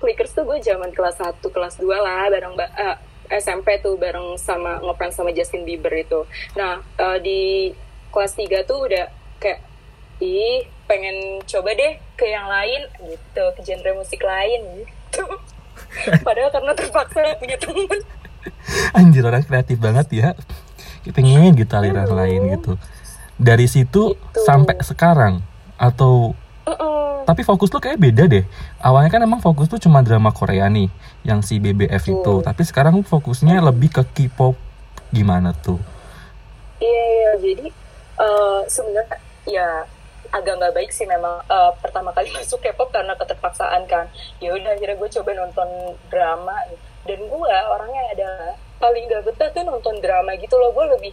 Clickers 0.00 0.32
tuh 0.36 0.44
gue 0.44 0.60
zaman 0.60 0.92
kelas 0.92 1.16
1, 1.16 1.40
kelas 1.40 1.74
2 1.80 1.88
lah 1.88 2.28
bareng 2.28 2.52
ba- 2.52 2.72
eh, 2.76 2.96
SMP 3.28 3.80
tuh 3.80 3.96
bareng 3.96 4.36
sama 4.36 4.78
ngefans 4.80 5.14
sama 5.14 5.30
Justin 5.30 5.64
Bieber 5.64 5.92
itu. 5.92 6.24
Nah, 6.54 6.80
eh, 6.96 7.18
di 7.20 7.40
kelas 8.08 8.32
3 8.34 8.62
tuh 8.62 8.86
udah 8.86 9.06
kayak 9.38 9.60
ih 10.18 10.62
pengen 10.84 11.40
coba 11.42 11.72
deh 11.72 11.98
ke 12.14 12.24
yang 12.24 12.46
lain 12.46 12.86
gitu, 13.02 13.44
ke 13.56 13.60
genre 13.62 13.92
musik 13.96 14.20
lain 14.20 14.60
gitu. 14.78 15.24
Padahal 16.26 16.50
karena 16.50 16.72
terpaksa 16.72 17.34
punya 17.36 17.56
temen. 17.56 18.00
Anjir 18.92 19.24
orang 19.24 19.42
kreatif 19.42 19.80
banget 19.80 20.06
ya. 20.12 20.28
Pengen 21.10 21.52
gitu 21.52 21.72
aliran 21.74 22.08
lain 22.08 22.56
gitu. 22.56 22.76
Dari 23.34 23.66
situ 23.66 24.14
Gitu. 24.14 24.40
sampai 24.46 24.78
sekarang 24.80 25.42
atau 25.74 26.38
Uh-uh. 26.64 27.28
tapi 27.28 27.44
fokus 27.44 27.68
lu 27.68 27.80
kayak 27.80 28.00
beda 28.00 28.24
deh. 28.24 28.44
Awalnya 28.80 29.12
kan 29.12 29.20
emang 29.20 29.40
fokus 29.44 29.68
tuh 29.68 29.76
cuma 29.76 30.00
drama 30.00 30.32
Korea 30.32 30.64
nih 30.72 30.88
yang 31.20 31.44
si 31.44 31.60
BBF 31.60 32.04
itu. 32.08 32.20
Betul. 32.20 32.40
Tapi 32.40 32.62
sekarang 32.64 33.04
fokusnya 33.04 33.60
lebih 33.60 33.92
ke 33.92 34.02
K-pop 34.04 34.56
gimana 35.12 35.52
tuh? 35.52 35.76
Iya, 36.80 37.04
iya. 37.04 37.30
jadi 37.40 37.66
eh, 38.20 38.60
sebenarnya 38.66 39.16
ya 39.44 39.68
agak 40.34 40.56
nggak 40.58 40.74
baik 40.74 40.90
sih 40.90 41.06
memang 41.06 41.44
eh, 41.44 41.72
pertama 41.84 42.10
kali 42.16 42.32
masuk 42.36 42.64
K-pop 42.64 42.88
karena 42.88 43.12
keterpaksaan 43.12 43.84
kan. 43.84 44.08
Ya 44.40 44.56
udah 44.56 44.72
akhirnya 44.72 44.96
gue 44.96 45.10
coba 45.20 45.30
nonton 45.36 45.68
drama 46.08 46.56
dan 47.04 47.20
gue 47.20 47.54
orangnya 47.68 48.02
ada 48.16 48.30
paling 48.80 49.04
gak 49.08 49.24
betah 49.28 49.48
tuh 49.52 49.64
nonton 49.68 50.00
drama 50.00 50.32
gitu 50.40 50.56
loh. 50.56 50.72
Gue 50.72 50.88
lebih 50.96 51.12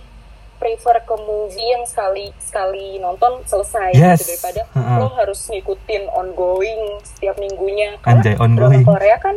prefer 0.61 1.01
ke 1.01 1.15
movie 1.17 1.73
yang 1.73 1.81
sekali 1.83 2.29
sekali 2.37 3.01
nonton 3.01 3.41
selesai 3.43 3.97
Yes. 3.97 4.21
gitu 4.21 4.37
daripada 4.37 4.61
Heeh. 4.77 4.97
lo 5.01 5.07
harus 5.17 5.41
ngikutin 5.49 6.03
ongoing 6.13 7.01
setiap 7.01 7.35
minggunya. 7.41 7.97
Anjay, 8.05 8.37
ongoing. 8.37 8.85
drama 8.85 8.93
Korea 8.93 9.17
kan 9.17 9.35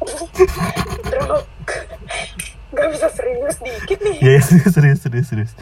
drama 1.12 1.38
nggak 2.74 2.88
bisa 2.90 3.08
serius 3.12 3.56
dikit 3.60 3.98
nih. 4.02 4.16
Ya 4.18 4.40
serius 4.40 4.72
serius 4.72 4.98
serius 4.98 5.26
serius. 5.30 5.52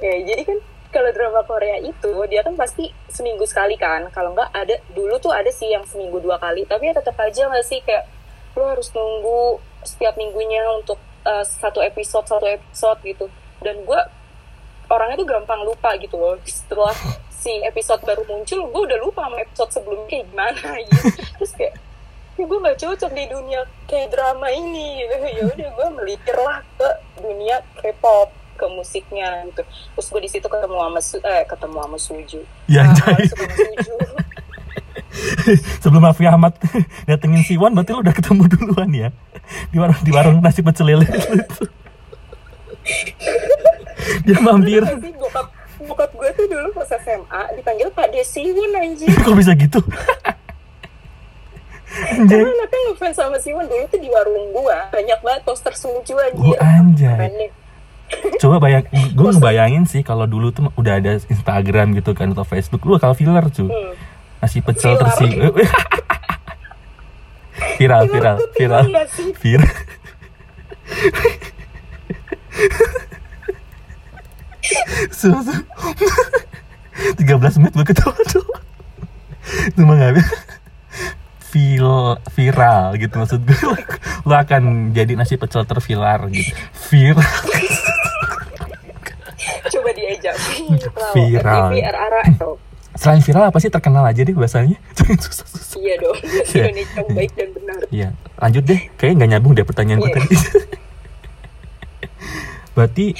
Ya, 0.00 0.16
jadi 0.20 0.42
kan 0.44 0.58
kalau 0.90 1.10
drama 1.14 1.40
Korea 1.46 1.78
itu 1.78 2.12
dia 2.26 2.42
kan 2.42 2.58
pasti 2.58 2.90
seminggu 3.08 3.46
sekali 3.46 3.78
kan. 3.78 4.10
Kalau 4.10 4.36
nggak 4.36 4.50
ada 4.52 4.76
dulu 4.92 5.16
tuh 5.16 5.32
ada 5.32 5.48
sih 5.48 5.70
yang 5.70 5.86
seminggu 5.88 6.20
dua 6.20 6.36
kali. 6.36 6.66
Tapi 6.66 6.90
ya 6.90 6.94
tetap 6.94 7.16
aja 7.16 7.48
nggak 7.48 7.64
sih 7.64 7.80
kayak 7.80 8.04
lo 8.58 8.66
harus 8.68 8.90
nunggu 8.90 9.62
setiap 9.86 10.12
minggunya 10.18 10.60
untuk 10.76 11.00
uh, 11.24 11.40
satu 11.40 11.80
episode 11.80 12.28
satu 12.28 12.44
episode 12.44 13.00
gitu. 13.00 13.26
Dan 13.60 13.84
gue 13.84 14.00
orangnya 14.86 15.16
tuh 15.16 15.28
gampang 15.28 15.60
lupa 15.62 15.94
gitu 15.96 16.16
loh. 16.16 16.34
Setelah 16.42 16.96
si 17.30 17.52
episode 17.62 18.02
baru 18.02 18.24
muncul, 18.24 18.68
gue 18.68 18.82
udah 18.88 18.98
lupa 19.00 19.24
sama 19.24 19.36
episode 19.38 19.70
sebelumnya 19.70 20.06
kayak 20.08 20.24
gimana 20.28 20.60
gitu. 20.88 21.06
Terus 21.38 21.52
kayak 21.54 21.74
ya 22.38 22.44
gue 22.44 22.58
nggak 22.58 22.78
cocok 22.78 23.10
di 23.12 23.24
dunia 23.28 23.60
kayak 23.84 24.08
drama 24.10 24.48
ini. 24.48 25.04
Gitu. 25.04 25.14
Ya 25.40 25.44
udah 25.46 25.68
gue 25.70 25.88
melipir 25.96 26.36
lah 26.36 26.58
ke 26.74 26.88
dunia 27.20 27.60
K-pop 27.78 28.28
ke 28.56 28.66
musiknya 28.68 29.44
gitu. 29.48 29.62
Terus 29.64 30.06
gue 30.08 30.20
di 30.20 30.30
situ 30.30 30.46
ketemu 30.46 30.76
sama 30.76 31.00
Su- 31.00 31.22
eh 31.22 31.44
ketemu 31.44 31.76
sama 31.80 31.96
Suju. 31.96 32.40
Ya 32.66 32.84
Nah, 32.84 32.92
suka 33.24 33.44
sama 33.46 33.54
Suju 33.56 33.94
Sebelum 35.82 36.06
Raffi 36.06 36.24
Ahmad 36.24 36.54
datengin 37.04 37.42
Siwon 37.42 37.74
berarti 37.74 37.90
lu 37.92 38.00
udah 38.00 38.14
ketemu 38.14 38.42
duluan 38.46 38.90
ya? 38.92 39.08
Di 39.68 39.76
warung 39.80 40.00
di 40.00 40.10
warung 40.12 40.36
nasi 40.38 40.60
pecel 40.62 40.86
lele. 40.92 41.04
itu. 41.08 41.64
Dia 44.26 44.36
mampir. 44.40 44.82
bokap 45.16 45.46
bokap 45.80 46.10
gue 46.12 46.30
tuh 46.36 46.46
dulu 46.46 46.68
pas 46.76 46.88
SMA 46.92 47.42
dipanggil 47.56 47.88
Pak 47.90 48.08
Desiwon 48.12 48.72
anjir 48.76 49.08
Kok 49.16 49.34
bisa 49.34 49.52
gitu? 49.56 49.80
Anjay. 51.90 52.38
karena 52.38 52.54
anaknya 52.54 52.78
ngefans 52.92 53.16
sama 53.18 53.36
Siwon 53.40 53.66
dulu 53.66 53.82
tuh 53.90 53.98
di 53.98 54.06
warung 54.06 54.54
gua 54.54 54.86
banyak 54.94 55.18
banget 55.20 55.42
poster 55.42 55.74
Suju 55.74 56.14
anjir 56.14 56.54
Oh, 56.54 56.54
anjay. 56.54 57.50
Coba 58.38 58.58
bayang, 58.58 58.82
gue 58.90 59.28
ngebayangin 59.34 59.86
sih 59.86 60.02
kalau 60.02 60.26
dulu 60.26 60.50
tuh 60.50 60.70
udah 60.74 60.98
ada 60.98 61.18
Instagram 61.18 61.94
gitu 61.94 62.10
kan 62.10 62.34
atau 62.34 62.42
Facebook, 62.42 62.82
lu 62.82 62.98
bakal 62.98 63.14
filler 63.14 63.42
cuy. 63.50 63.70
Hmm. 63.70 63.94
Nasi 64.42 64.58
pecel 64.58 64.98
tersi. 64.98 65.30
viral, 67.78 68.10
viral, 68.10 68.36
Lu 68.38 68.46
viral, 68.58 68.84
su. 75.10 75.30
13 77.16 77.24
menit 77.58 77.72
gue 77.72 77.86
ketawa 77.86 78.16
tuh. 78.26 78.44
Cuma 79.72 79.96
gak 79.96 80.14
bisa. 80.14 80.36
Vil, 81.50 81.82
viral 82.30 82.94
gitu 82.94 83.10
maksud 83.18 83.42
gue 83.42 83.58
lo 84.22 84.34
akan 84.36 84.94
jadi 84.94 85.18
nasi 85.18 85.34
pecel 85.34 85.66
terviral 85.66 86.30
gitu 86.30 86.54
viral 86.86 87.26
coba 89.66 89.90
diajak 89.90 90.38
Viral. 91.10 91.74
Selain 92.94 93.18
viral 93.18 93.50
apa 93.50 93.58
sih 93.58 93.66
terkenal 93.66 94.06
aja 94.06 94.22
deh 94.22 94.30
bahasanya 94.30 94.78
susah 94.94 95.46
susah 95.48 95.78
iya 95.82 95.98
dong 95.98 96.14
Iya. 96.22 96.62
Indonesia 96.70 96.98
yang 97.02 97.10
baik 97.10 97.32
dan 97.34 97.48
benar 97.50 97.78
Iya, 97.90 98.08
lanjut 98.36 98.62
deh. 98.62 98.80
Kayaknya 98.94 99.14
nggak 99.16 99.30
nyambung 99.34 99.52
deh 99.54 99.66
pertanyaan 99.66 99.98
gue 99.98 100.06
Iya. 100.06 100.16
tadi. 100.22 100.28
Berarti 102.76 103.14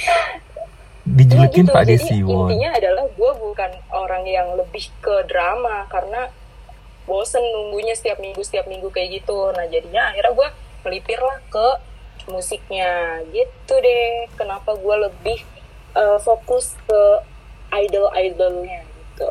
dijulukin 1.01 1.65
Ya 1.65 1.73
Pak 1.73 1.83
jadi 1.83 1.97
Desiwon. 1.97 2.47
intinya 2.47 2.69
adalah 2.77 3.05
gue 3.09 3.31
bukan 3.41 3.71
orang 3.89 4.23
yang 4.29 4.53
lebih 4.53 4.85
ke 5.01 5.25
drama 5.25 5.89
karena 5.89 6.29
bosen 7.09 7.41
nunggunya 7.41 7.97
setiap 7.97 8.21
minggu 8.21 8.37
setiap 8.45 8.69
minggu 8.69 8.85
kayak 8.93 9.19
gitu 9.21 9.49
nah 9.57 9.65
jadinya 9.65 10.13
akhirnya 10.13 10.31
gue 10.37 10.47
melipir 10.85 11.17
lah 11.17 11.41
ke 11.49 11.67
musiknya 12.29 13.17
gitu 13.33 13.73
deh 13.81 14.29
kenapa 14.37 14.77
gue 14.77 14.95
lebih 15.09 15.41
eh, 15.97 16.17
fokus 16.21 16.77
ke 16.85 17.01
idol 17.73 18.13
idolnya 18.13 18.85
gitu 18.85 19.27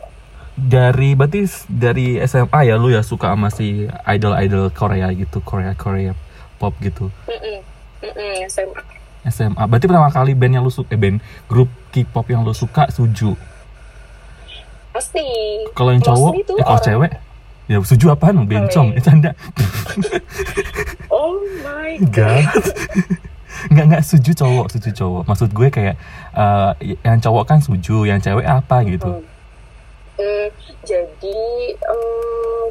dari 0.61 1.17
berarti 1.17 1.47
dari 1.71 2.21
SMA 2.27 2.61
ya 2.69 2.77
lu 2.77 2.93
ya 2.93 3.01
suka 3.01 3.33
sama 3.33 3.49
si 3.49 3.89
idol-idol 4.05 4.69
Korea 4.77 5.09
gitu, 5.17 5.41
Korea 5.41 5.73
Korea 5.73 6.13
pop 6.61 6.77
gitu. 6.85 7.09
Mm-mm. 7.25 7.65
Mm-mm, 8.05 8.45
SMA. 8.53 9.00
SMA. 9.23 9.63
Berarti 9.63 9.85
pertama 9.85 10.09
kali 10.09 10.33
band 10.33 10.53
yang 10.53 10.63
lu 10.63 10.71
suka, 10.71 10.89
eh, 10.89 10.97
band 10.97 11.21
grup 11.45 11.69
K-pop 11.91 12.27
yang 12.27 12.41
lu 12.41 12.53
suka 12.53 12.89
Suju. 12.89 13.37
Pasti. 14.91 15.23
Kalau 15.71 15.91
yang 15.91 16.01
cowok, 16.01 16.33
eh 16.35 16.45
kalau 16.59 16.67
orang- 16.67 16.83
cewek, 16.83 17.13
ya 17.67 17.77
Suju 17.81 18.07
apaan? 18.09 18.43
Bencong, 18.43 18.89
Cewek. 18.91 18.99
eh, 18.99 19.03
canda. 19.03 19.31
Oh 21.11 21.35
my 21.61 21.99
Enggak. 21.99 22.47
Enggak 23.69 23.85
enggak 23.87 24.03
Suju 24.03 24.33
cowok, 24.33 24.67
Suju 24.71 24.91
cowok. 24.91 25.23
Maksud 25.27 25.51
gue 25.51 25.69
kayak 25.69 25.95
eh, 26.33 26.71
yang 27.03 27.19
cowok 27.19 27.45
kan 27.45 27.59
Suju, 27.61 28.05
yang 28.05 28.19
cewek 28.19 28.43
apa 28.43 28.83
gitu. 28.85 29.11
Hmm. 29.11 29.27
Hmm, 30.17 30.49
jadi 30.83 31.41
em, 31.73 32.65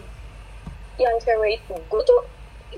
yang 0.98 1.16
cewek 1.20 1.58
itu 1.58 1.74
gue 1.74 2.02
tuh 2.04 2.22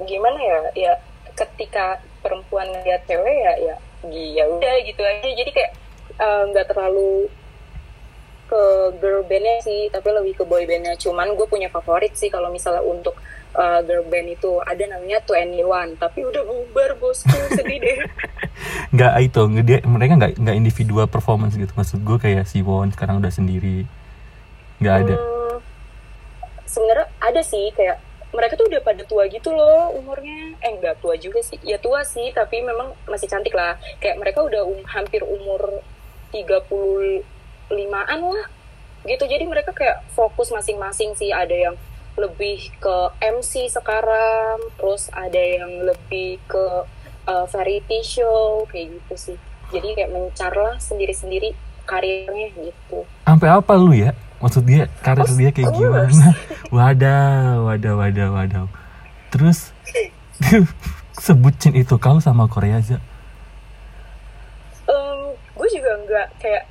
gimana 0.01 0.39
ya 0.39 0.57
ya 0.77 0.93
ketika 1.35 1.99
perempuan 2.21 2.69
lihat 2.85 3.03
cewek 3.09 3.37
ya 3.41 3.53
ya 3.57 3.75
ya 4.11 4.43
udah 4.49 4.75
gitu 4.85 5.01
aja 5.01 5.29
jadi 5.29 5.51
kayak 5.51 5.71
eh, 6.17 6.43
nggak 6.53 6.67
terlalu 6.69 7.29
ke 8.51 8.63
girl 8.99 9.23
bandnya 9.23 9.63
sih 9.63 9.87
tapi 9.87 10.11
lebih 10.11 10.33
ke 10.35 10.43
boy 10.43 10.67
bandnya 10.67 10.99
cuman 10.99 11.39
gue 11.39 11.47
punya 11.47 11.71
favorit 11.71 12.11
sih 12.19 12.27
kalau 12.27 12.51
misalnya 12.51 12.83
untuk 12.83 13.15
eh, 13.55 13.79
girl 13.87 14.03
band 14.11 14.27
itu 14.27 14.59
ada 14.59 14.83
namanya 14.91 15.23
Two 15.23 15.39
One 15.65 15.95
tapi 15.95 16.27
udah 16.27 16.43
bubar 16.43 16.99
bosku 16.99 17.31
sedih 17.57 17.79
deh 17.79 17.99
Enggak 18.91 19.13
itu, 19.23 19.41
nggak 19.41 19.65
dia 19.65 19.79
mereka 19.87 20.13
enggak 20.19 20.31
enggak 20.37 20.57
individual 20.59 21.07
performance 21.07 21.55
gitu. 21.55 21.71
Maksud 21.73 22.03
gue 22.03 22.17
kayak 22.19 22.45
Siwon 22.45 22.91
sekarang 22.93 23.23
udah 23.23 23.31
sendiri. 23.33 23.87
Enggak 24.77 24.95
ada. 25.07 25.15
Hmm, 25.15 25.57
sebenarnya 26.67 27.07
ada 27.23 27.41
sih 27.41 27.71
kayak 27.73 27.97
mereka 28.31 28.55
tuh 28.55 28.67
udah 28.71 28.81
pada 28.83 29.03
tua 29.03 29.27
gitu 29.27 29.51
loh 29.51 29.91
umurnya. 29.95 30.55
Eh 30.63 30.71
enggak 30.71 30.99
tua 31.03 31.15
juga 31.19 31.43
sih. 31.43 31.59
Ya 31.63 31.77
tua 31.77 32.03
sih 32.07 32.31
tapi 32.31 32.63
memang 32.63 32.95
masih 33.07 33.27
cantik 33.27 33.51
lah. 33.55 33.75
Kayak 33.99 34.19
mereka 34.19 34.39
udah 34.43 34.63
um- 34.63 34.87
hampir 34.87 35.21
umur 35.23 35.83
35an 36.31 38.19
lah. 38.23 38.47
Gitu. 39.03 39.23
Jadi 39.27 39.43
mereka 39.45 39.75
kayak 39.75 40.03
fokus 40.15 40.49
masing-masing 40.49 41.11
sih. 41.19 41.35
Ada 41.35 41.71
yang 41.71 41.75
lebih 42.19 42.71
ke 42.79 42.95
MC 43.23 43.71
sekarang 43.71 44.59
terus 44.75 45.07
ada 45.15 45.39
yang 45.39 45.87
lebih 45.87 46.43
ke 46.43 46.65
uh, 47.27 47.45
variety 47.47 48.03
show 48.03 48.63
kayak 48.71 48.95
gitu 48.95 49.15
sih. 49.15 49.37
Jadi 49.71 49.95
kayak 49.95 50.11
mencar 50.11 50.51
lah 50.51 50.75
sendiri-sendiri 50.79 51.55
karirnya 51.87 52.51
gitu. 52.55 53.07
Sampai 53.23 53.47
apa 53.51 53.73
lu 53.75 53.95
ya? 53.95 54.11
Maksud 54.41 54.63
dia 54.65 54.89
karir 55.05 55.29
Of 55.29 55.37
dia 55.37 55.49
kayak 55.53 55.69
course. 55.71 55.81
gimana? 55.81 56.29
Wadaw, 56.75 57.55
wadaw, 57.67 57.93
wadaw, 57.99 58.29
wadaw. 58.33 58.65
Terus 59.29 59.71
sebutin 61.25 61.77
itu 61.77 61.95
kalau 62.01 62.19
sama 62.19 62.49
Korea 62.49 62.81
aja. 62.81 62.97
gue 65.61 65.69
juga 65.77 65.93
nggak 65.93 66.27
kayak 66.41 66.63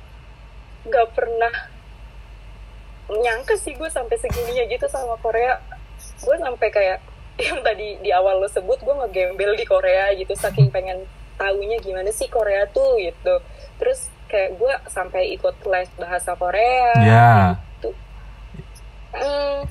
nggak 0.83 1.07
pernah 1.15 1.53
menyangka 3.07 3.55
sih 3.55 3.71
gue 3.71 3.87
sampai 3.87 4.19
segininya 4.19 4.67
gitu 4.67 4.83
sama 4.91 5.15
Korea 5.23 5.63
gue 6.19 6.35
sampai 6.35 6.67
kayak 6.67 6.99
yang 7.47 7.63
tadi 7.63 7.95
di 8.03 8.11
awal 8.11 8.43
lo 8.43 8.51
sebut 8.51 8.83
gue 8.83 8.91
ngegembel 8.91 9.55
di 9.55 9.63
Korea 9.63 10.11
gitu 10.11 10.35
saking 10.35 10.67
pengen 10.75 11.07
taunya 11.39 11.79
gimana 11.79 12.11
sih 12.11 12.27
Korea 12.27 12.67
tuh 12.67 12.99
gitu 12.99 13.39
terus 13.79 14.11
kayak 14.31 14.55
gue 14.55 14.73
sampai 14.87 15.35
ikut 15.35 15.55
les 15.67 15.89
bahasa 15.99 16.31
Korea. 16.39 16.95
Ya. 17.03 17.31
Hmm, 19.11 19.67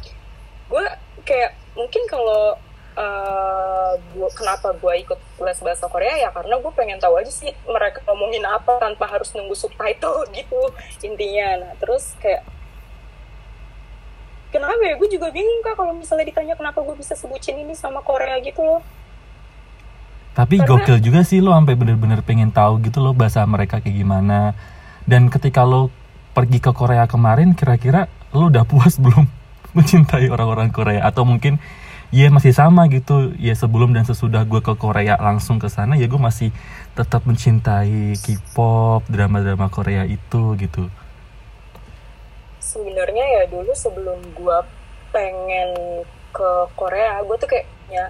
gue 0.68 0.84
kayak 1.24 1.56
mungkin 1.72 2.04
kalau 2.04 2.60
eh, 2.92 3.92
gua, 4.12 4.28
kenapa 4.36 4.76
gue 4.76 4.94
ikut 5.00 5.20
les 5.40 5.60
bahasa 5.64 5.88
Korea 5.88 6.20
ya 6.20 6.28
karena 6.28 6.60
gue 6.60 6.72
pengen 6.76 7.00
tahu 7.00 7.16
aja 7.16 7.32
sih 7.32 7.48
mereka 7.64 8.04
ngomongin 8.04 8.44
apa 8.44 8.76
tanpa 8.76 9.08
harus 9.08 9.32
nunggu 9.32 9.56
subtitle 9.56 10.28
gitu 10.36 10.60
intinya. 11.00 11.64
Nah 11.64 11.72
terus 11.80 12.12
kayak 12.20 12.44
kenapa 14.52 14.76
ya? 14.84 15.00
Gue 15.00 15.08
juga 15.08 15.32
bingung 15.32 15.64
kak 15.64 15.80
kalau 15.80 15.96
misalnya 15.96 16.28
ditanya 16.28 16.52
kenapa 16.52 16.84
gue 16.84 16.94
bisa 17.00 17.16
sebutin 17.16 17.64
ini 17.64 17.72
sama 17.72 18.04
Korea 18.04 18.36
gitu 18.44 18.60
loh 18.60 18.84
Tapi 20.40 20.56
Karena- 20.56 20.72
gokil 20.72 20.98
juga 21.04 21.20
sih 21.20 21.44
lo 21.44 21.52
sampai 21.52 21.76
bener-bener 21.76 22.24
pengen 22.24 22.48
tahu 22.48 22.80
gitu 22.80 23.04
loh 23.04 23.12
bahasa 23.12 23.44
mereka 23.44 23.84
kayak 23.84 23.92
gimana. 23.92 24.56
Dan 25.04 25.28
ketika 25.28 25.68
lo 25.68 25.92
pergi 26.32 26.64
ke 26.64 26.72
Korea 26.72 27.04
kemarin, 27.04 27.52
kira-kira 27.52 28.08
lo 28.32 28.48
udah 28.48 28.64
puas 28.64 28.96
belum 29.04 29.28
mencintai 29.76 30.32
orang-orang 30.32 30.72
Korea? 30.72 31.04
Atau 31.04 31.28
mungkin 31.28 31.60
ya 32.08 32.32
masih 32.32 32.56
sama 32.56 32.88
gitu, 32.88 33.36
ya 33.36 33.52
sebelum 33.52 33.92
dan 33.92 34.08
sesudah 34.08 34.48
gue 34.48 34.64
ke 34.64 34.72
Korea 34.80 35.20
langsung 35.20 35.60
ke 35.60 35.68
sana, 35.68 36.00
ya 36.00 36.08
gue 36.08 36.18
masih 36.18 36.50
tetap 36.96 37.22
mencintai 37.22 38.16
K-pop, 38.18 39.04
drama-drama 39.06 39.68
Korea 39.68 40.08
itu 40.08 40.56
gitu. 40.56 40.88
sebenarnya 42.60 43.26
ya 43.26 43.42
dulu 43.50 43.74
sebelum 43.74 44.22
gue 44.30 44.58
pengen 45.10 45.70
ke 46.30 46.50
Korea 46.78 47.18
gue 47.26 47.34
tuh 47.34 47.50
kayak 47.50 47.66
ya 47.90 48.06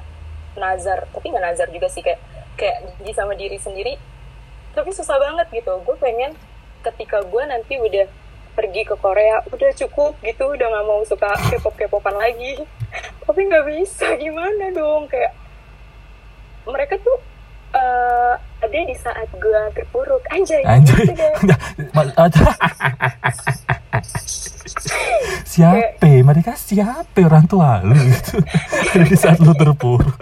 nazar 0.59 1.07
tapi 1.11 1.31
nggak 1.31 1.45
nazar 1.45 1.69
juga 1.71 1.87
sih 1.87 2.03
kayak 2.03 2.21
kayak 2.59 2.77
janji 2.99 3.13
sama 3.15 3.33
diri 3.39 3.59
sendiri 3.59 3.95
tapi 4.75 4.91
susah 4.95 5.19
banget 5.19 5.47
gitu 5.51 5.83
gue 5.83 5.97
pengen 5.99 6.35
ketika 6.81 7.21
gue 7.27 7.43
nanti 7.47 7.77
udah 7.77 8.07
pergi 8.55 8.83
ke 8.83 8.95
Korea 8.99 9.41
udah 9.51 9.71
cukup 9.75 10.19
gitu 10.21 10.55
udah 10.55 10.67
nggak 10.69 10.87
mau 10.87 11.01
suka 11.07 11.33
K-pop 11.51 11.75
K-popan 11.79 12.17
lagi 12.19 12.61
tapi 13.25 13.41
nggak 13.47 13.67
bisa 13.67 14.17
gimana 14.19 14.75
dong 14.75 15.07
kayak 15.07 15.33
mereka 16.67 16.99
tuh 17.01 17.19
eh, 17.75 18.35
ada 18.61 18.79
di 18.85 18.97
saat 18.99 19.29
gue 19.33 19.61
terpuruk 19.73 20.21
anjay 20.29 20.61
Anjay. 20.67 21.09
gitu 21.09 21.15
deh. 21.17 21.35
Siapa? 25.45 26.07
Mereka 26.07 26.55
siapa 26.55 27.21
orang 27.27 27.47
tua 27.51 27.83
lu 27.83 27.95
gitu. 27.99 28.39
Di 29.11 29.17
saat 29.19 29.43
lu 29.43 29.51
terpuruk. 29.53 30.15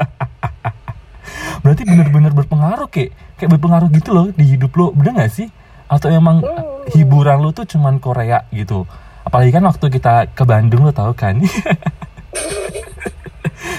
Berarti 1.60 1.82
bener-bener 1.84 2.32
berpengaruh 2.32 2.88
kayak 2.88 3.12
kayak 3.36 3.50
berpengaruh 3.58 3.88
gitu 3.92 4.10
loh 4.14 4.26
di 4.30 4.56
hidup 4.56 4.72
lo, 4.78 4.94
bener 4.94 5.14
gak 5.18 5.32
sih? 5.34 5.48
Atau 5.90 6.08
emang 6.08 6.40
Hmm. 6.40 6.88
hiburan 6.94 7.42
lu 7.42 7.50
tuh 7.52 7.68
cuman 7.68 8.00
Korea 8.00 8.46
gitu? 8.54 8.88
Apalagi 9.26 9.52
kan 9.52 9.64
waktu 9.66 9.92
kita 9.92 10.32
ke 10.32 10.42
Bandung 10.48 10.88
lo 10.88 10.92
tau 10.94 11.12
kan? 11.12 11.36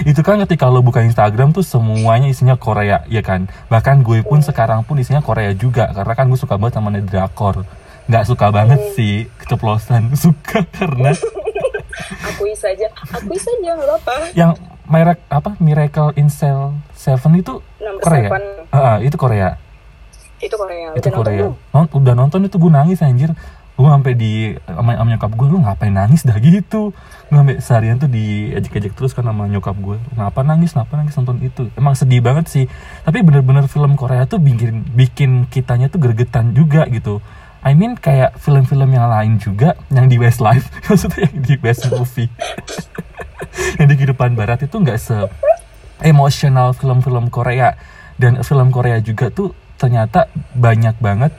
itu 0.07 0.21
kan 0.23 0.39
ketika 0.47 0.67
lo 0.71 0.79
buka 0.79 1.03
Instagram 1.03 1.51
tuh 1.51 1.63
semuanya 1.63 2.31
isinya 2.31 2.55
Korea 2.55 3.03
ya 3.11 3.19
kan 3.19 3.51
bahkan 3.67 3.99
gue 3.99 4.23
pun 4.23 4.39
sekarang 4.39 4.87
pun 4.87 4.95
isinya 4.95 5.19
Korea 5.19 5.51
juga 5.51 5.91
karena 5.91 6.13
kan 6.15 6.25
gue 6.31 6.39
suka 6.39 6.55
banget 6.55 6.79
sama 6.79 6.95
drakor 7.03 7.67
nggak 8.09 8.25
suka 8.25 8.49
banget 8.49 8.81
sih 8.97 9.29
keceplosan. 9.37 10.09
Suka 10.21 10.65
karena 10.65 11.13
akui 12.25 12.57
saja 12.57 12.89
akui 13.13 13.37
saja 13.37 13.75
nggak 13.77 14.01
apa 14.01 14.15
yang 14.33 14.51
merek 14.89 15.21
apa 15.29 15.53
Miracle 15.61 16.17
in 16.17 16.27
Cell 16.27 16.73
7 16.97 17.21
itu 17.37 17.61
Number 17.77 18.01
Korea? 18.01 18.27
seven. 18.27 18.43
Ah, 18.73 18.97
itu 18.99 19.15
Korea. 19.15 19.49
Itu 20.41 20.55
Korea 20.57 20.95
itu 20.95 21.05
Udah 21.05 21.11
nonton 21.11 21.19
Korea 21.21 21.37
belum? 21.37 21.53
Non- 21.69 21.93
udah 21.93 22.13
nonton 22.17 22.39
itu 22.49 22.55
gue 22.57 22.71
nangis 22.73 22.99
anjir. 23.05 23.31
Gue 23.79 23.87
sampai 23.87 24.11
di 24.11 24.51
sama, 24.67 24.91
sama 24.91 25.07
nyokap 25.15 25.31
gue 25.31 25.47
lu 25.47 25.57
ngapain 25.63 25.93
nangis 25.93 26.25
dah? 26.25 26.35
Gitu. 26.43 26.91
Gue 27.29 27.35
sampai 27.37 27.61
seharian 27.61 28.01
tuh 28.01 28.09
diejek-ejek 28.09 28.97
terus 28.97 29.13
kan 29.13 29.21
sama 29.23 29.45
nyokap 29.45 29.77
gue 29.77 30.01
kenapa 30.09 30.41
nangis? 30.41 30.73
Kenapa 30.73 30.97
nangis 30.97 31.13
nonton 31.13 31.37
itu? 31.45 31.69
Emang 31.77 31.93
sedih 31.93 32.23
banget 32.25 32.49
sih. 32.49 32.65
Tapi 33.05 33.21
bener-bener 33.21 33.69
film 33.69 33.93
Korea 33.93 34.25
tuh 34.25 34.41
bikin 34.41 34.87
bikin 34.97 35.45
kitanya 35.45 35.91
tuh 35.93 36.01
gregetan 36.01 36.57
juga 36.57 36.89
gitu 36.89 37.21
I 37.59 37.75
mean 37.75 37.99
kayak 37.99 38.39
film-film 38.39 38.87
yang 38.95 39.11
lain 39.11 39.35
juga 39.35 39.75
yang 39.91 40.07
di 40.07 40.15
Westlife. 40.15 40.71
Maksudnya 40.87 41.27
yang 41.27 41.39
di 41.43 41.55
West 41.59 41.91
Movie. 41.91 42.31
Yang 43.79 43.87
di 43.91 43.95
kehidupan 44.03 44.37
barat 44.37 44.61
itu 44.61 44.77
nggak 44.77 44.99
se 44.99 45.15
emosional 46.03 46.71
film-film 46.75 47.27
Korea. 47.27 47.75
Dan 48.15 48.39
film 48.43 48.71
Korea 48.71 48.99
juga 49.03 49.31
tuh 49.31 49.55
ternyata 49.79 50.27
banyak 50.55 50.95
banget 50.99 51.31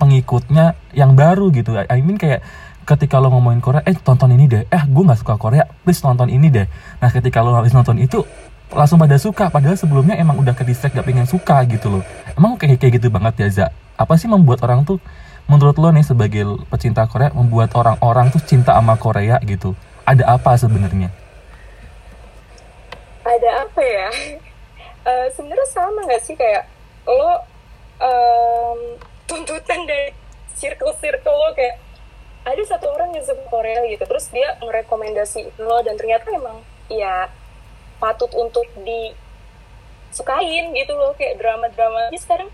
pengikutnya 0.00 0.76
yang 0.96 1.12
baru 1.16 1.52
gitu. 1.52 1.76
I 1.76 2.00
mean 2.00 2.16
kayak 2.16 2.40
ketika 2.88 3.20
lo 3.20 3.28
ngomongin 3.32 3.60
Korea 3.60 3.82
eh 3.84 3.96
tonton 3.96 4.32
ini 4.32 4.48
deh. 4.48 4.64
Eh 4.68 4.82
gue 4.88 5.02
nggak 5.04 5.20
suka 5.20 5.36
Korea 5.36 5.68
please 5.84 6.00
nonton 6.00 6.32
ini 6.32 6.48
deh. 6.48 6.68
Nah 7.00 7.10
ketika 7.12 7.44
lo 7.44 7.52
habis 7.52 7.76
nonton 7.76 8.00
itu 8.00 8.24
langsung 8.72 8.96
pada 8.96 9.16
suka. 9.20 9.52
Padahal 9.52 9.76
sebelumnya 9.76 10.16
emang 10.16 10.40
udah 10.40 10.56
ke 10.56 10.64
distract 10.64 10.96
gak 10.96 11.04
pengen 11.04 11.26
suka 11.28 11.64
gitu 11.68 12.00
loh. 12.00 12.02
Emang 12.38 12.56
kayak 12.56 12.80
kayak 12.80 13.02
gitu 13.02 13.12
banget 13.12 13.34
ya 13.44 13.48
Za 13.50 13.66
apa 14.00 14.16
sih 14.16 14.32
membuat 14.32 14.64
orang 14.64 14.88
tuh 14.88 14.96
menurut 15.44 15.76
lo 15.76 15.92
nih 15.92 16.06
sebagai 16.06 16.64
pecinta 16.72 17.04
Korea 17.04 17.28
membuat 17.36 17.76
orang-orang 17.76 18.32
tuh 18.32 18.40
cinta 18.40 18.72
sama 18.72 18.96
Korea 18.96 19.36
gitu? 19.44 19.76
Ada 20.08 20.40
apa 20.40 20.56
sebenarnya? 20.56 21.12
Ada 23.28 23.50
apa 23.68 23.82
ya? 23.84 24.08
Eh, 25.00 25.32
sebenarnya 25.32 25.64
sama 25.72 26.04
nggak 26.04 26.20
sih? 26.28 26.36
Kayak 26.36 26.68
lo 27.08 27.40
em, 28.04 29.00
tuntutan 29.24 29.88
dari 29.88 30.12
circle-circle 30.52 31.32
lo 31.32 31.56
kayak 31.56 31.80
ada 32.44 32.62
satu 32.68 32.92
orang 32.92 33.16
yang 33.16 33.24
suka 33.24 33.40
Korea 33.48 33.80
gitu 33.88 34.04
terus 34.04 34.28
dia 34.28 34.60
ngerekomendasi 34.60 35.56
lo 35.56 35.80
dan 35.80 35.96
ternyata 35.96 36.28
emang 36.36 36.60
ya 36.92 37.32
patut 37.96 38.28
untuk 38.36 38.68
disukain 38.84 40.72
gitu 40.76 40.92
loh 40.96 41.16
kayak 41.16 41.40
drama-drama. 41.40 42.12
Ini 42.12 42.20
sekarang 42.20 42.52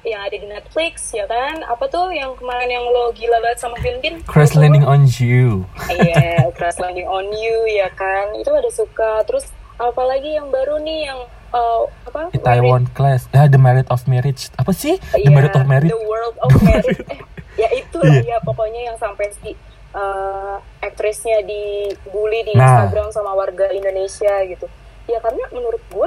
yang 0.00 0.20
ada 0.20 0.32
di 0.32 0.46
Netflix 0.46 1.10
ya 1.10 1.24
kan 1.24 1.58
apa 1.60 1.84
tuh 1.86 2.08
yang 2.08 2.32
kemarin 2.34 2.70
yang 2.70 2.84
lo 2.84 3.10
gila 3.10 3.38
banget 3.38 3.58
sama 3.58 3.74
Bin 3.78 3.98
Crash 4.24 4.54
Landing 4.54 4.82
on 4.82 5.04
You. 5.10 5.66
Iya, 5.86 6.46
Crash 6.56 6.78
Landing 6.78 7.04
on 7.04 7.26
You 7.30 7.66
ya 7.66 7.90
kan. 7.90 8.30
Itu 8.34 8.50
ada 8.50 8.68
suka. 8.68 9.22
Terus 9.24 9.50
apalagi 9.76 10.34
yang 10.34 10.48
baru 10.48 10.78
nih 10.78 11.00
yang 11.04 11.18
uh, 11.50 11.82
apa? 12.04 12.30
Taiwan 12.36 12.86
Class. 12.88 13.26
Ah, 13.30 13.46
The 13.46 13.58
Merit 13.58 13.86
of 13.88 14.06
Marriage. 14.06 14.54
Apa 14.54 14.70
sih? 14.70 15.02
The 15.12 15.18
Iya, 15.18 15.30
Merit 15.30 15.54
of 15.54 15.64
Marriage. 15.64 15.90
The 15.90 15.98
World 16.00 16.36
of 16.46 16.50
Merit. 16.60 16.98
Eh, 17.04 17.20
ya 17.58 17.68
itu 17.74 17.98
Iya. 17.98 18.22
ya 18.24 18.38
pokoknya 18.40 18.80
yang 18.86 18.96
sampai 18.96 19.34
si 19.34 19.50
uh, 19.92 20.56
aktrisnya 20.78 21.42
dibully 21.42 22.46
di 22.46 22.54
Nah. 22.54 22.86
Instagram 22.86 23.10
sama 23.10 23.34
warga 23.34 23.66
Indonesia 23.68 24.30
gitu. 24.46 24.70
Ya 25.04 25.18
karena 25.18 25.42
menurut 25.50 25.82
gua 25.90 26.06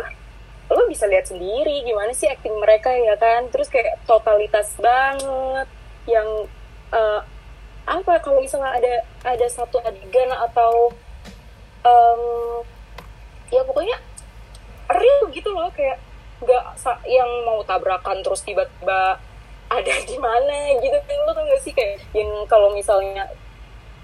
lo 0.71 0.87
bisa 0.87 1.03
lihat 1.11 1.27
sendiri 1.27 1.83
gimana 1.83 2.15
sih 2.15 2.31
acting 2.31 2.55
mereka 2.55 2.95
ya 2.95 3.19
kan. 3.19 3.51
Terus 3.51 3.67
kayak 3.67 3.99
totalitas 4.07 4.71
banget 4.79 5.67
yang 6.07 6.27
uh, 6.95 7.21
apa 7.85 8.13
kalau 8.23 8.39
misalnya 8.39 8.77
ada 8.77 8.95
ada 9.25 9.47
satu 9.51 9.81
adegan 9.83 10.31
atau 10.31 10.93
em, 11.81 12.21
ya 13.49 13.61
pokoknya 13.65 13.97
real 14.91 15.21
gitu 15.33 15.49
loh 15.51 15.67
kayak 15.73 15.97
nggak 16.41 16.63
yang 17.05 17.29
mau 17.45 17.61
tabrakan 17.65 18.21
terus 18.25 18.41
tiba-tiba 18.41 19.17
ada 19.71 19.93
di 20.03 20.17
mana 20.17 20.73
gitu 20.81 20.97
lo 21.25 21.31
tau 21.31 21.45
gak 21.47 21.61
sih 21.63 21.71
kayak 21.71 22.01
yang 22.11 22.27
kalau 22.49 22.73
misalnya 22.73 23.29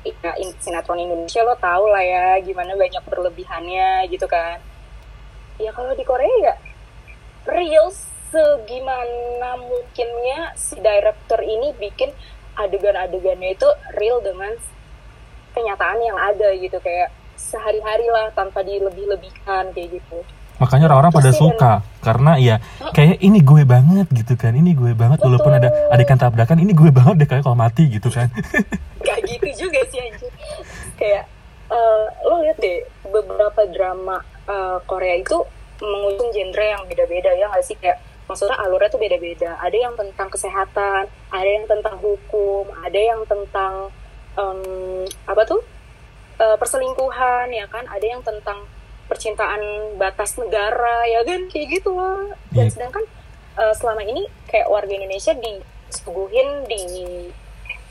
ya, 0.06 0.32
in- 0.40 0.56
sinetron 0.62 1.02
Indonesia 1.02 1.44
lo 1.44 1.58
tau 1.60 1.90
lah 1.92 2.00
ya 2.00 2.40
gimana 2.40 2.78
banyak 2.78 3.04
berlebihannya 3.04 4.08
gitu 4.08 4.30
kan 4.30 4.62
ya 5.58 5.72
kalau 5.74 5.94
di 5.94 6.06
Korea 6.06 6.36
ya 6.42 6.56
real 7.48 7.90
segimana 8.28 9.56
mungkinnya 9.62 10.54
si 10.60 10.78
director 10.78 11.40
ini 11.42 11.74
bikin 11.78 12.12
adegan-adegannya 12.58 13.56
itu 13.56 13.70
real 13.96 14.20
dengan 14.20 14.52
kenyataan 15.56 16.00
yang 16.04 16.18
ada 16.18 16.52
gitu 16.58 16.78
kayak 16.84 17.14
sehari-hari 17.38 18.10
lah 18.10 18.34
tanpa 18.34 18.66
dilebih-lebihkan 18.66 19.72
kayak 19.72 20.02
gitu 20.02 20.20
Makanya 20.58 20.90
orang-orang 20.90 21.14
pada 21.14 21.32
suka 21.38 21.72
karena 22.02 22.34
ya 22.42 22.58
kayak 22.90 23.22
ini 23.22 23.46
gue 23.46 23.62
banget 23.62 24.10
gitu 24.10 24.34
kan. 24.34 24.58
Ini 24.58 24.74
gue 24.74 24.98
banget 24.98 25.22
walaupun 25.22 25.54
ada 25.54 25.70
Betul. 25.70 25.94
adegan 25.94 26.18
tabrakan 26.18 26.58
ini 26.66 26.74
gue 26.74 26.90
banget 26.90 27.16
deh 27.22 27.28
kayak 27.30 27.44
kalau 27.46 27.54
mati 27.54 27.86
gitu 27.86 28.10
kan. 28.10 28.26
gak 29.06 29.20
gitu 29.30 29.70
juga 29.70 29.80
sih 29.94 30.02
anjir 30.02 30.34
kayak 30.98 31.30
eh, 31.70 32.06
lo 32.26 32.42
lihat 32.42 32.58
deh 32.58 32.82
beberapa 33.06 33.70
drama 33.70 34.18
eh, 34.48 34.78
Korea 34.88 35.16
itu 35.20 35.38
mengusung 35.78 36.34
genre 36.34 36.66
yang 36.66 36.84
beda-beda 36.90 37.32
ya 37.36 37.46
nggak 37.52 37.64
sih? 37.64 37.78
Kayak 37.78 38.02
maksudnya 38.28 38.58
alurnya 38.58 38.90
tuh 38.90 39.00
beda-beda. 39.00 39.56
Ada 39.62 39.78
yang 39.78 39.94
tentang 39.94 40.28
kesehatan 40.28 41.04
ada 41.30 41.50
yang 41.50 41.66
tentang 41.68 41.96
hukum 42.00 42.66
ada 42.82 43.00
yang 43.00 43.22
tentang 43.28 43.92
em, 44.36 44.60
apa 45.28 45.44
tuh? 45.46 45.62
Eh, 46.38 46.58
perselingkuhan 46.58 47.50
ya 47.50 47.66
kan? 47.68 47.86
Ada 47.88 48.06
yang 48.06 48.22
tentang 48.22 48.66
percintaan 49.08 49.62
batas 49.98 50.36
negara 50.36 51.08
ya 51.08 51.24
kan? 51.24 51.48
Kayak 51.50 51.80
gitu. 51.80 51.94
Loh 51.96 52.34
dan 52.52 52.68
Iya. 52.68 52.74
sedangkan 52.74 53.04
eh, 53.58 53.74
selama 53.74 54.02
ini 54.02 54.26
kayak 54.48 54.68
warga 54.70 54.94
Indonesia 54.94 55.34
disuguhin 55.34 56.66
di 56.66 56.82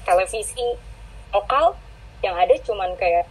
televisi 0.06 0.78
lokal 1.34 1.74
yang 2.22 2.38
ada 2.38 2.54
cuman 2.62 2.94
kayak 2.96 3.26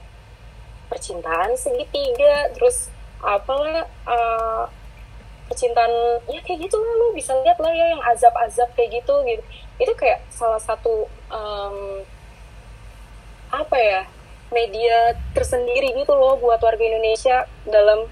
percintaan 0.92 1.56
segitiga 1.58 2.54
terus 2.54 2.92
apalah 3.24 3.86
eh, 3.88 4.64
percintaan 5.46 5.94
ya 6.26 6.42
kayak 6.42 6.66
gitu 6.66 6.76
lah 6.82 6.94
lu 6.98 7.08
bisa 7.14 7.38
lihat 7.46 7.62
lah 7.62 7.70
ya 7.70 7.86
yang 7.94 8.02
azab-azab 8.02 8.70
kayak 8.74 9.02
gitu 9.02 9.14
gitu. 9.30 9.44
Itu 9.78 9.94
kayak 9.94 10.26
salah 10.34 10.58
satu 10.58 11.06
em, 11.30 12.02
apa 13.54 13.78
ya 13.78 14.02
media 14.50 15.14
tersendiri 15.38 15.94
gitu 15.96 16.14
loh 16.18 16.38
buat 16.42 16.58
warga 16.62 16.82
Indonesia 16.82 17.46
dalam 17.66 18.10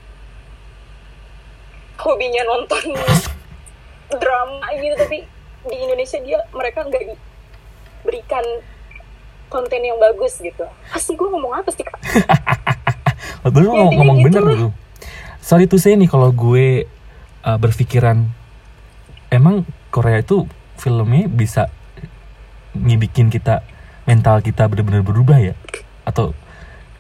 hobinya 1.97 2.43
nonton 2.45 2.93
drama 4.21 4.67
gitu 4.77 4.95
tapi 4.97 5.17
di 5.63 5.75
Indonesia 5.79 6.19
dia 6.19 6.43
mereka 6.51 6.83
nggak 6.83 7.03
diberikan 7.07 8.45
konten 9.47 9.81
yang 9.81 9.97
bagus 10.01 10.37
gitu. 10.41 10.65
Pasti 10.89 11.13
gue 11.13 11.27
ngomong 11.29 11.53
apa 11.53 11.69
sih 11.69 11.85
kak? 11.85 11.97
Lu 13.53 13.69
Ya, 13.69 13.69
ngomong, 13.69 13.93
ngomong 13.95 14.17
gitu 14.25 14.39
bener. 14.41 14.82
Sorry 15.43 15.67
to 15.67 15.75
say 15.75 15.99
nih 15.99 16.07
kalau 16.07 16.31
gue 16.31 16.87
uh, 17.43 17.59
berpikiran 17.59 18.31
emang 19.27 19.67
Korea 19.91 20.23
itu 20.23 20.47
filmnya 20.79 21.27
bisa 21.27 21.67
ngebikin 22.71 23.27
kita 23.27 23.59
mental 24.07 24.39
kita 24.39 24.71
bener-bener 24.71 25.03
berubah 25.03 25.43
ya? 25.43 25.59
Atau 26.07 26.31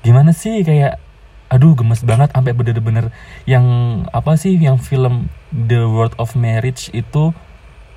gimana 0.03 0.35
sih 0.35 0.59
kayak 0.67 0.99
aduh 1.47 1.71
gemes 1.71 2.03
banget 2.03 2.35
sampai 2.35 2.51
bener-bener 2.51 3.15
yang 3.47 3.63
apa 4.11 4.35
sih 4.35 4.59
yang 4.59 4.75
film 4.75 5.31
The 5.55 5.87
World 5.87 6.19
of 6.19 6.35
Marriage 6.35 6.91
itu 6.91 7.31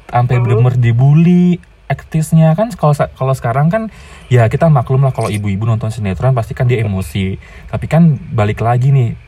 sampai 0.06 0.38
bener-bener 0.38 0.78
dibully 0.78 1.58
aktrisnya 1.90 2.54
kan 2.54 2.70
kalau 2.78 2.94
kalau 3.18 3.34
sekarang 3.34 3.66
kan 3.66 3.90
ya 4.30 4.46
kita 4.46 4.70
maklum 4.70 5.02
lah 5.02 5.10
kalau 5.10 5.26
ibu-ibu 5.26 5.66
nonton 5.66 5.90
sinetron 5.90 6.38
pasti 6.38 6.54
kan 6.54 6.70
dia 6.70 6.86
emosi. 6.86 7.34
Tapi 7.66 7.86
kan 7.90 8.14
balik 8.30 8.62
lagi 8.62 8.94
nih 8.94 9.25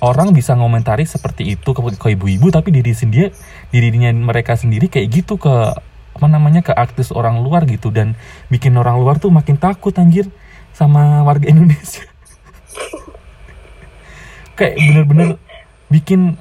orang 0.00 0.32
bisa 0.32 0.56
ngomentari 0.56 1.04
seperti 1.04 1.54
itu 1.54 1.70
ke, 1.76 1.80
ke 2.00 2.08
ibu-ibu 2.16 2.48
tapi 2.48 2.72
diri 2.72 2.96
sendiri 2.96 3.28
dirinya 3.68 4.10
mereka 4.10 4.56
sendiri 4.56 4.88
kayak 4.88 5.08
gitu 5.12 5.36
ke 5.36 5.76
apa 6.16 6.26
namanya 6.26 6.60
ke 6.64 6.72
artis 6.74 7.14
orang 7.14 7.40
luar 7.40 7.64
gitu. 7.68 7.92
Dan 7.92 8.18
bikin 8.50 8.74
orang 8.76 8.98
luar 8.98 9.20
tuh 9.22 9.30
makin 9.30 9.56
takut 9.60 9.94
anjir 9.96 10.28
sama 10.74 11.22
warga 11.22 11.46
Indonesia. 11.52 12.04
Kayak 14.58 14.76
bener-bener 14.76 15.28
bikin 15.88 16.36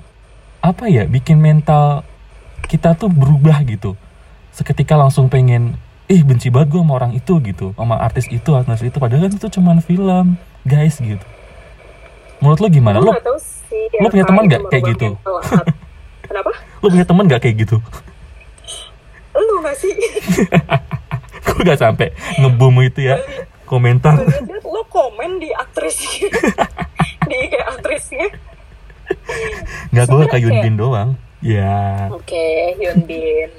apa 0.59 0.91
ya 0.91 1.07
bikin 1.07 1.39
mental 1.39 2.03
kita 2.67 2.95
tuh 2.97 3.11
berubah 3.11 3.63
gitu. 3.63 3.95
Seketika 4.51 4.99
langsung 4.99 5.31
pengen 5.31 5.79
ih 6.09 6.25
benci 6.25 6.49
banget 6.49 6.73
gue 6.73 6.81
sama 6.81 6.93
orang 6.97 7.13
itu 7.13 7.37
gitu 7.45 7.71
sama 7.77 8.01
artis 8.01 8.27
itu 8.27 8.49
artis 8.57 8.81
itu. 8.81 8.97
Padahal 8.97 9.29
kan 9.29 9.33
itu 9.37 9.47
cuman 9.47 9.77
film 9.79 10.35
guys 10.67 10.99
gitu 10.99 11.23
menurut 12.39 12.59
lo 12.59 12.67
gimana? 12.71 12.97
Lo 12.99 13.13
sih 13.39 13.85
lo 13.99 14.07
punya 14.09 14.25
teman 14.25 14.43
itu 14.45 14.49
nggak 14.55 14.61
kayak 14.71 14.83
gitu? 14.95 15.07
kenapa? 16.27 16.51
Lo 16.79 16.87
punya 16.87 17.05
temen 17.05 17.23
gak 17.27 17.41
kayak 17.43 17.55
gitu? 17.67 17.77
Lu 19.35 19.53
nggak 19.63 19.77
sih? 19.77 19.93
Gue 21.49 21.61
gak 21.65 21.79
sampai 21.81 22.13
ngebom 22.39 22.75
itu 22.85 23.09
ya 23.09 23.19
komentar. 23.65 24.15
Lo 24.63 24.85
komen 24.87 25.41
di 25.41 25.49
aktrisnya 25.51 26.29
di 27.29 27.35
IG 27.49 27.53
aktrisnya. 27.57 28.27
Nggak 29.89 30.05
gue 30.05 30.23
kayak 30.29 30.43
Yun 30.45 30.55
Bin 30.61 30.75
doang. 30.77 31.09
Ya. 31.39 32.07
Oke 32.11 32.75
Hyun 32.77 33.03
Bin. 33.07 33.49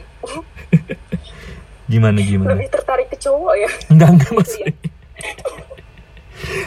Gimana 1.90 2.18
gimana? 2.22 2.54
Lebih 2.54 2.70
tertarik 2.70 3.08
ke 3.10 3.16
cowok 3.18 3.54
ya? 3.58 3.70
Enggak 3.90 4.08
enggak 4.14 4.30
Gitu 4.30 4.36
maksudnya 4.38 4.74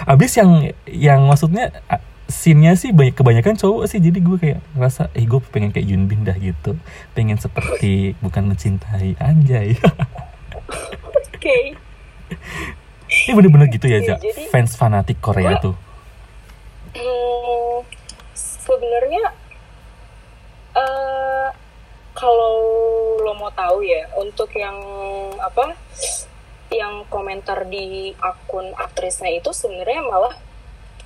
abis 0.06 0.32
yang 0.38 0.52
yang 0.86 1.22
maksudnya 1.26 1.74
scene-nya 2.34 2.74
sih 2.74 2.90
banyak 2.90 3.14
kebanyakan 3.14 3.54
cowok 3.54 3.86
sih. 3.86 4.02
Jadi 4.02 4.18
gue 4.20 4.38
kayak 4.38 4.60
ngerasa 4.74 5.14
eh 5.14 5.24
gue 5.24 5.38
pengen 5.46 5.70
kayak 5.70 5.86
Yun 5.86 6.10
Bin 6.10 6.26
dah 6.26 6.34
gitu. 6.34 6.74
Pengen 7.14 7.38
seperti 7.38 8.18
bukan 8.20 8.50
mencintai 8.50 9.14
anjay. 9.18 9.78
Oke. 11.30 11.78
Ini 13.06 13.32
bener-bener 13.32 13.70
gitu 13.70 13.86
ya 13.86 14.02
Za 14.02 14.18
jadi- 14.18 14.50
fans 14.50 14.74
fanatik 14.74 15.22
Korea 15.22 15.54
Gua- 15.54 15.62
tuh. 15.62 15.76
Hmm, 16.94 17.86
sebenarnya 18.34 19.24
eh 20.74 21.48
kalau 22.14 22.58
lo 23.20 23.34
mau 23.34 23.50
tahu 23.50 23.82
ya 23.82 24.10
untuk 24.16 24.50
yang 24.52 24.78
apa 25.38 25.74
yang 26.70 27.06
komentar 27.08 27.66
di 27.66 28.14
akun 28.16 28.74
aktrisnya 28.74 29.30
itu 29.30 29.50
sebenarnya 29.50 30.02
malah 30.04 30.34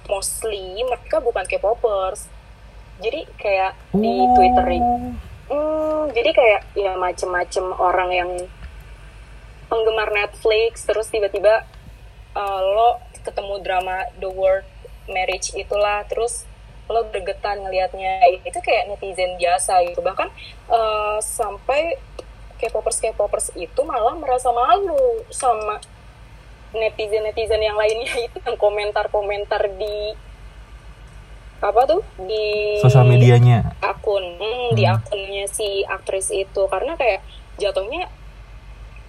mostly 0.08 0.82
mereka 0.84 1.20
bukan 1.22 1.46
K-popers. 1.46 2.28
Jadi 2.98 3.30
kayak 3.38 3.78
di 3.94 4.10
Oh. 4.10 4.34
Twitter 4.34 4.66
hmm, 5.48 6.02
jadi 6.18 6.30
kayak 6.34 6.62
ya 6.74 6.94
macem-macem 6.98 7.66
orang 7.78 8.10
yang 8.10 8.32
penggemar 9.68 10.10
Netflix 10.10 10.88
terus 10.88 11.12
tiba-tiba 11.12 11.68
uh, 12.34 12.62
lo 12.64 12.90
ketemu 13.22 13.60
drama 13.62 14.08
The 14.18 14.32
World 14.32 14.66
Marriage 15.12 15.54
itulah 15.56 16.08
terus 16.08 16.48
lo 16.88 17.04
bergetan 17.12 17.68
ngelihatnya. 17.68 18.24
Itu 18.48 18.64
kayak 18.64 18.88
netizen 18.96 19.36
biasa 19.36 19.84
gitu. 19.92 20.00
Bahkan 20.00 20.32
uh, 20.72 21.20
sampai 21.20 22.00
K-popers 22.58 22.98
K-popers 23.04 23.54
itu 23.54 23.82
malah 23.86 24.16
merasa 24.18 24.50
malu 24.50 25.22
sama 25.30 25.78
netizen 26.78 27.26
netizen 27.26 27.62
yang 27.62 27.76
lainnya 27.76 28.14
itu 28.30 28.38
yang 28.42 28.58
komentar 28.58 29.10
komentar 29.10 29.66
di 29.78 30.14
apa 31.58 31.82
tuh? 31.90 32.02
Di 32.22 32.78
sosial 32.86 33.10
medianya. 33.10 33.74
akun 33.82 34.22
hmm, 34.38 34.78
di 34.78 34.86
Hmm. 34.86 35.02
akunnya 35.02 35.50
si 35.50 35.82
aktris 35.84 36.30
itu. 36.30 36.62
Karena 36.70 36.94
kayak 36.94 37.26
jatuhnya 37.58 38.06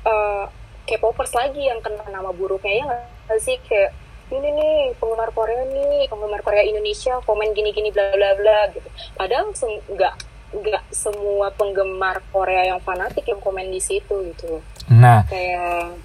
eh 0.05 0.45
K-popers 0.89 1.37
lagi 1.37 1.69
yang 1.69 1.85
kena 1.85 2.01
nama 2.09 2.33
buruknya 2.33 2.73
ya 2.81 2.85
nggak 3.29 3.41
sih? 3.45 3.61
Kayak 3.69 3.93
ini 4.29 4.49
nih 4.57 4.77
penggemar 4.97 5.29
Korea 5.37 5.65
nih 5.69 6.09
penggemar 6.09 6.41
Korea 6.41 6.65
Indonesia 6.65 7.21
komen 7.25 7.53
gini-gini 7.53 7.93
bla 7.93 8.13
bla 8.17 8.33
bla 8.37 8.73
gitu. 8.73 8.89
Padahal 9.13 9.53
nggak 9.53 10.15
nggak 10.49 10.85
semua 10.89 11.53
penggemar 11.53 12.25
Korea 12.33 12.73
yang 12.73 12.81
fanatik 12.81 13.29
yang 13.29 13.41
komen 13.45 13.69
di 13.69 13.81
situ 13.85 14.33
gitu. 14.33 14.65
Nah 14.89 15.29
kayak 15.29 16.01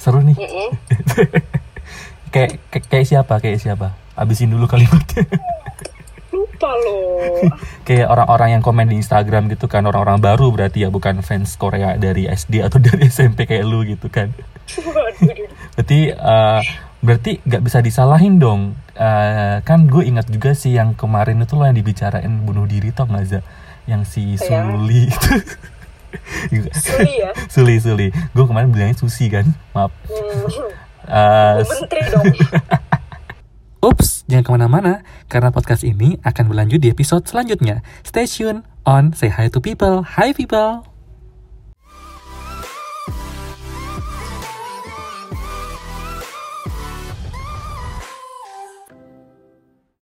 seru 0.00 0.24
nih. 0.24 0.36
Mm-mm. 0.36 0.68
kayak 0.72 0.93
kayak- 2.34 2.58
kayak 2.82 3.06
siapa 3.06 3.34
kayak 3.38 3.58
siapa? 3.58 3.94
Abisin 4.14 4.48
dulu 4.48 4.64
kalimatnya. 4.64 5.26
Lupa 6.30 6.70
loh. 6.76 7.46
Kayak 7.86 8.08
orang-orang 8.08 8.48
yang 8.50 8.62
komen 8.62 8.86
di 8.86 8.96
Instagram 8.96 9.46
gitu 9.48 9.66
kan 9.66 9.84
orang-orang 9.84 10.18
baru 10.18 10.48
berarti 10.48 10.82
ya 10.82 10.88
bukan 10.88 11.20
fans 11.20 11.54
Korea 11.54 11.94
dari 11.94 12.24
SD 12.24 12.58
atau 12.60 12.78
dari 12.82 13.06
SMP 13.06 13.44
kayak 13.44 13.62
lu 13.62 13.82
gitu 13.82 14.06
kan. 14.08 14.30
Berarti 15.74 16.10
eh, 16.10 16.60
berarti 17.00 17.30
nggak 17.40 17.58
bisa 17.60 17.78
disalahin 17.80 18.38
dong. 18.38 18.74
Eh, 18.92 19.56
kan 19.60 19.84
gue 19.84 20.02
ingat 20.02 20.26
juga 20.26 20.54
sih 20.54 20.72
yang 20.72 20.94
kemarin 20.94 21.38
itu 21.38 21.54
lo 21.54 21.66
yang 21.66 21.76
dibicarain 21.76 22.32
bunuh 22.40 22.64
diri 22.64 22.90
tau 22.90 23.04
nggak 23.04 23.24
Za? 23.28 23.40
Yang 23.84 24.02
si 24.08 24.22
Iya. 24.34 24.64
Suli 24.64 25.00
itu. 25.04 25.30
Suli 26.72 27.12
ya? 27.16 27.30
Suli 27.48 27.74
Suli 27.76 28.06
gue 28.10 28.44
kemarin 28.44 28.70
bilangnya 28.70 28.96
Susi 28.96 29.26
kan 29.26 29.44
maaf. 29.70 29.90
Hmm. 30.06 30.70
Bu 31.04 31.68
menteri 31.68 32.02
dong 32.12 32.26
Ups, 33.84 34.24
jangan 34.32 34.44
ke 34.48 34.50
mana-mana, 34.56 34.92
karena 35.28 35.52
podcast 35.52 35.84
ini 35.84 36.16
akan 36.24 36.48
berlanjut 36.48 36.80
di 36.80 36.88
episode 36.88 37.28
selanjutnya. 37.28 37.84
Stay 38.00 38.24
tune 38.24 38.64
on 38.88 39.12
Say 39.12 39.28
Hi 39.28 39.52
to 39.52 39.60
People. 39.60 40.00
Hi 40.16 40.32
people! 40.32 40.93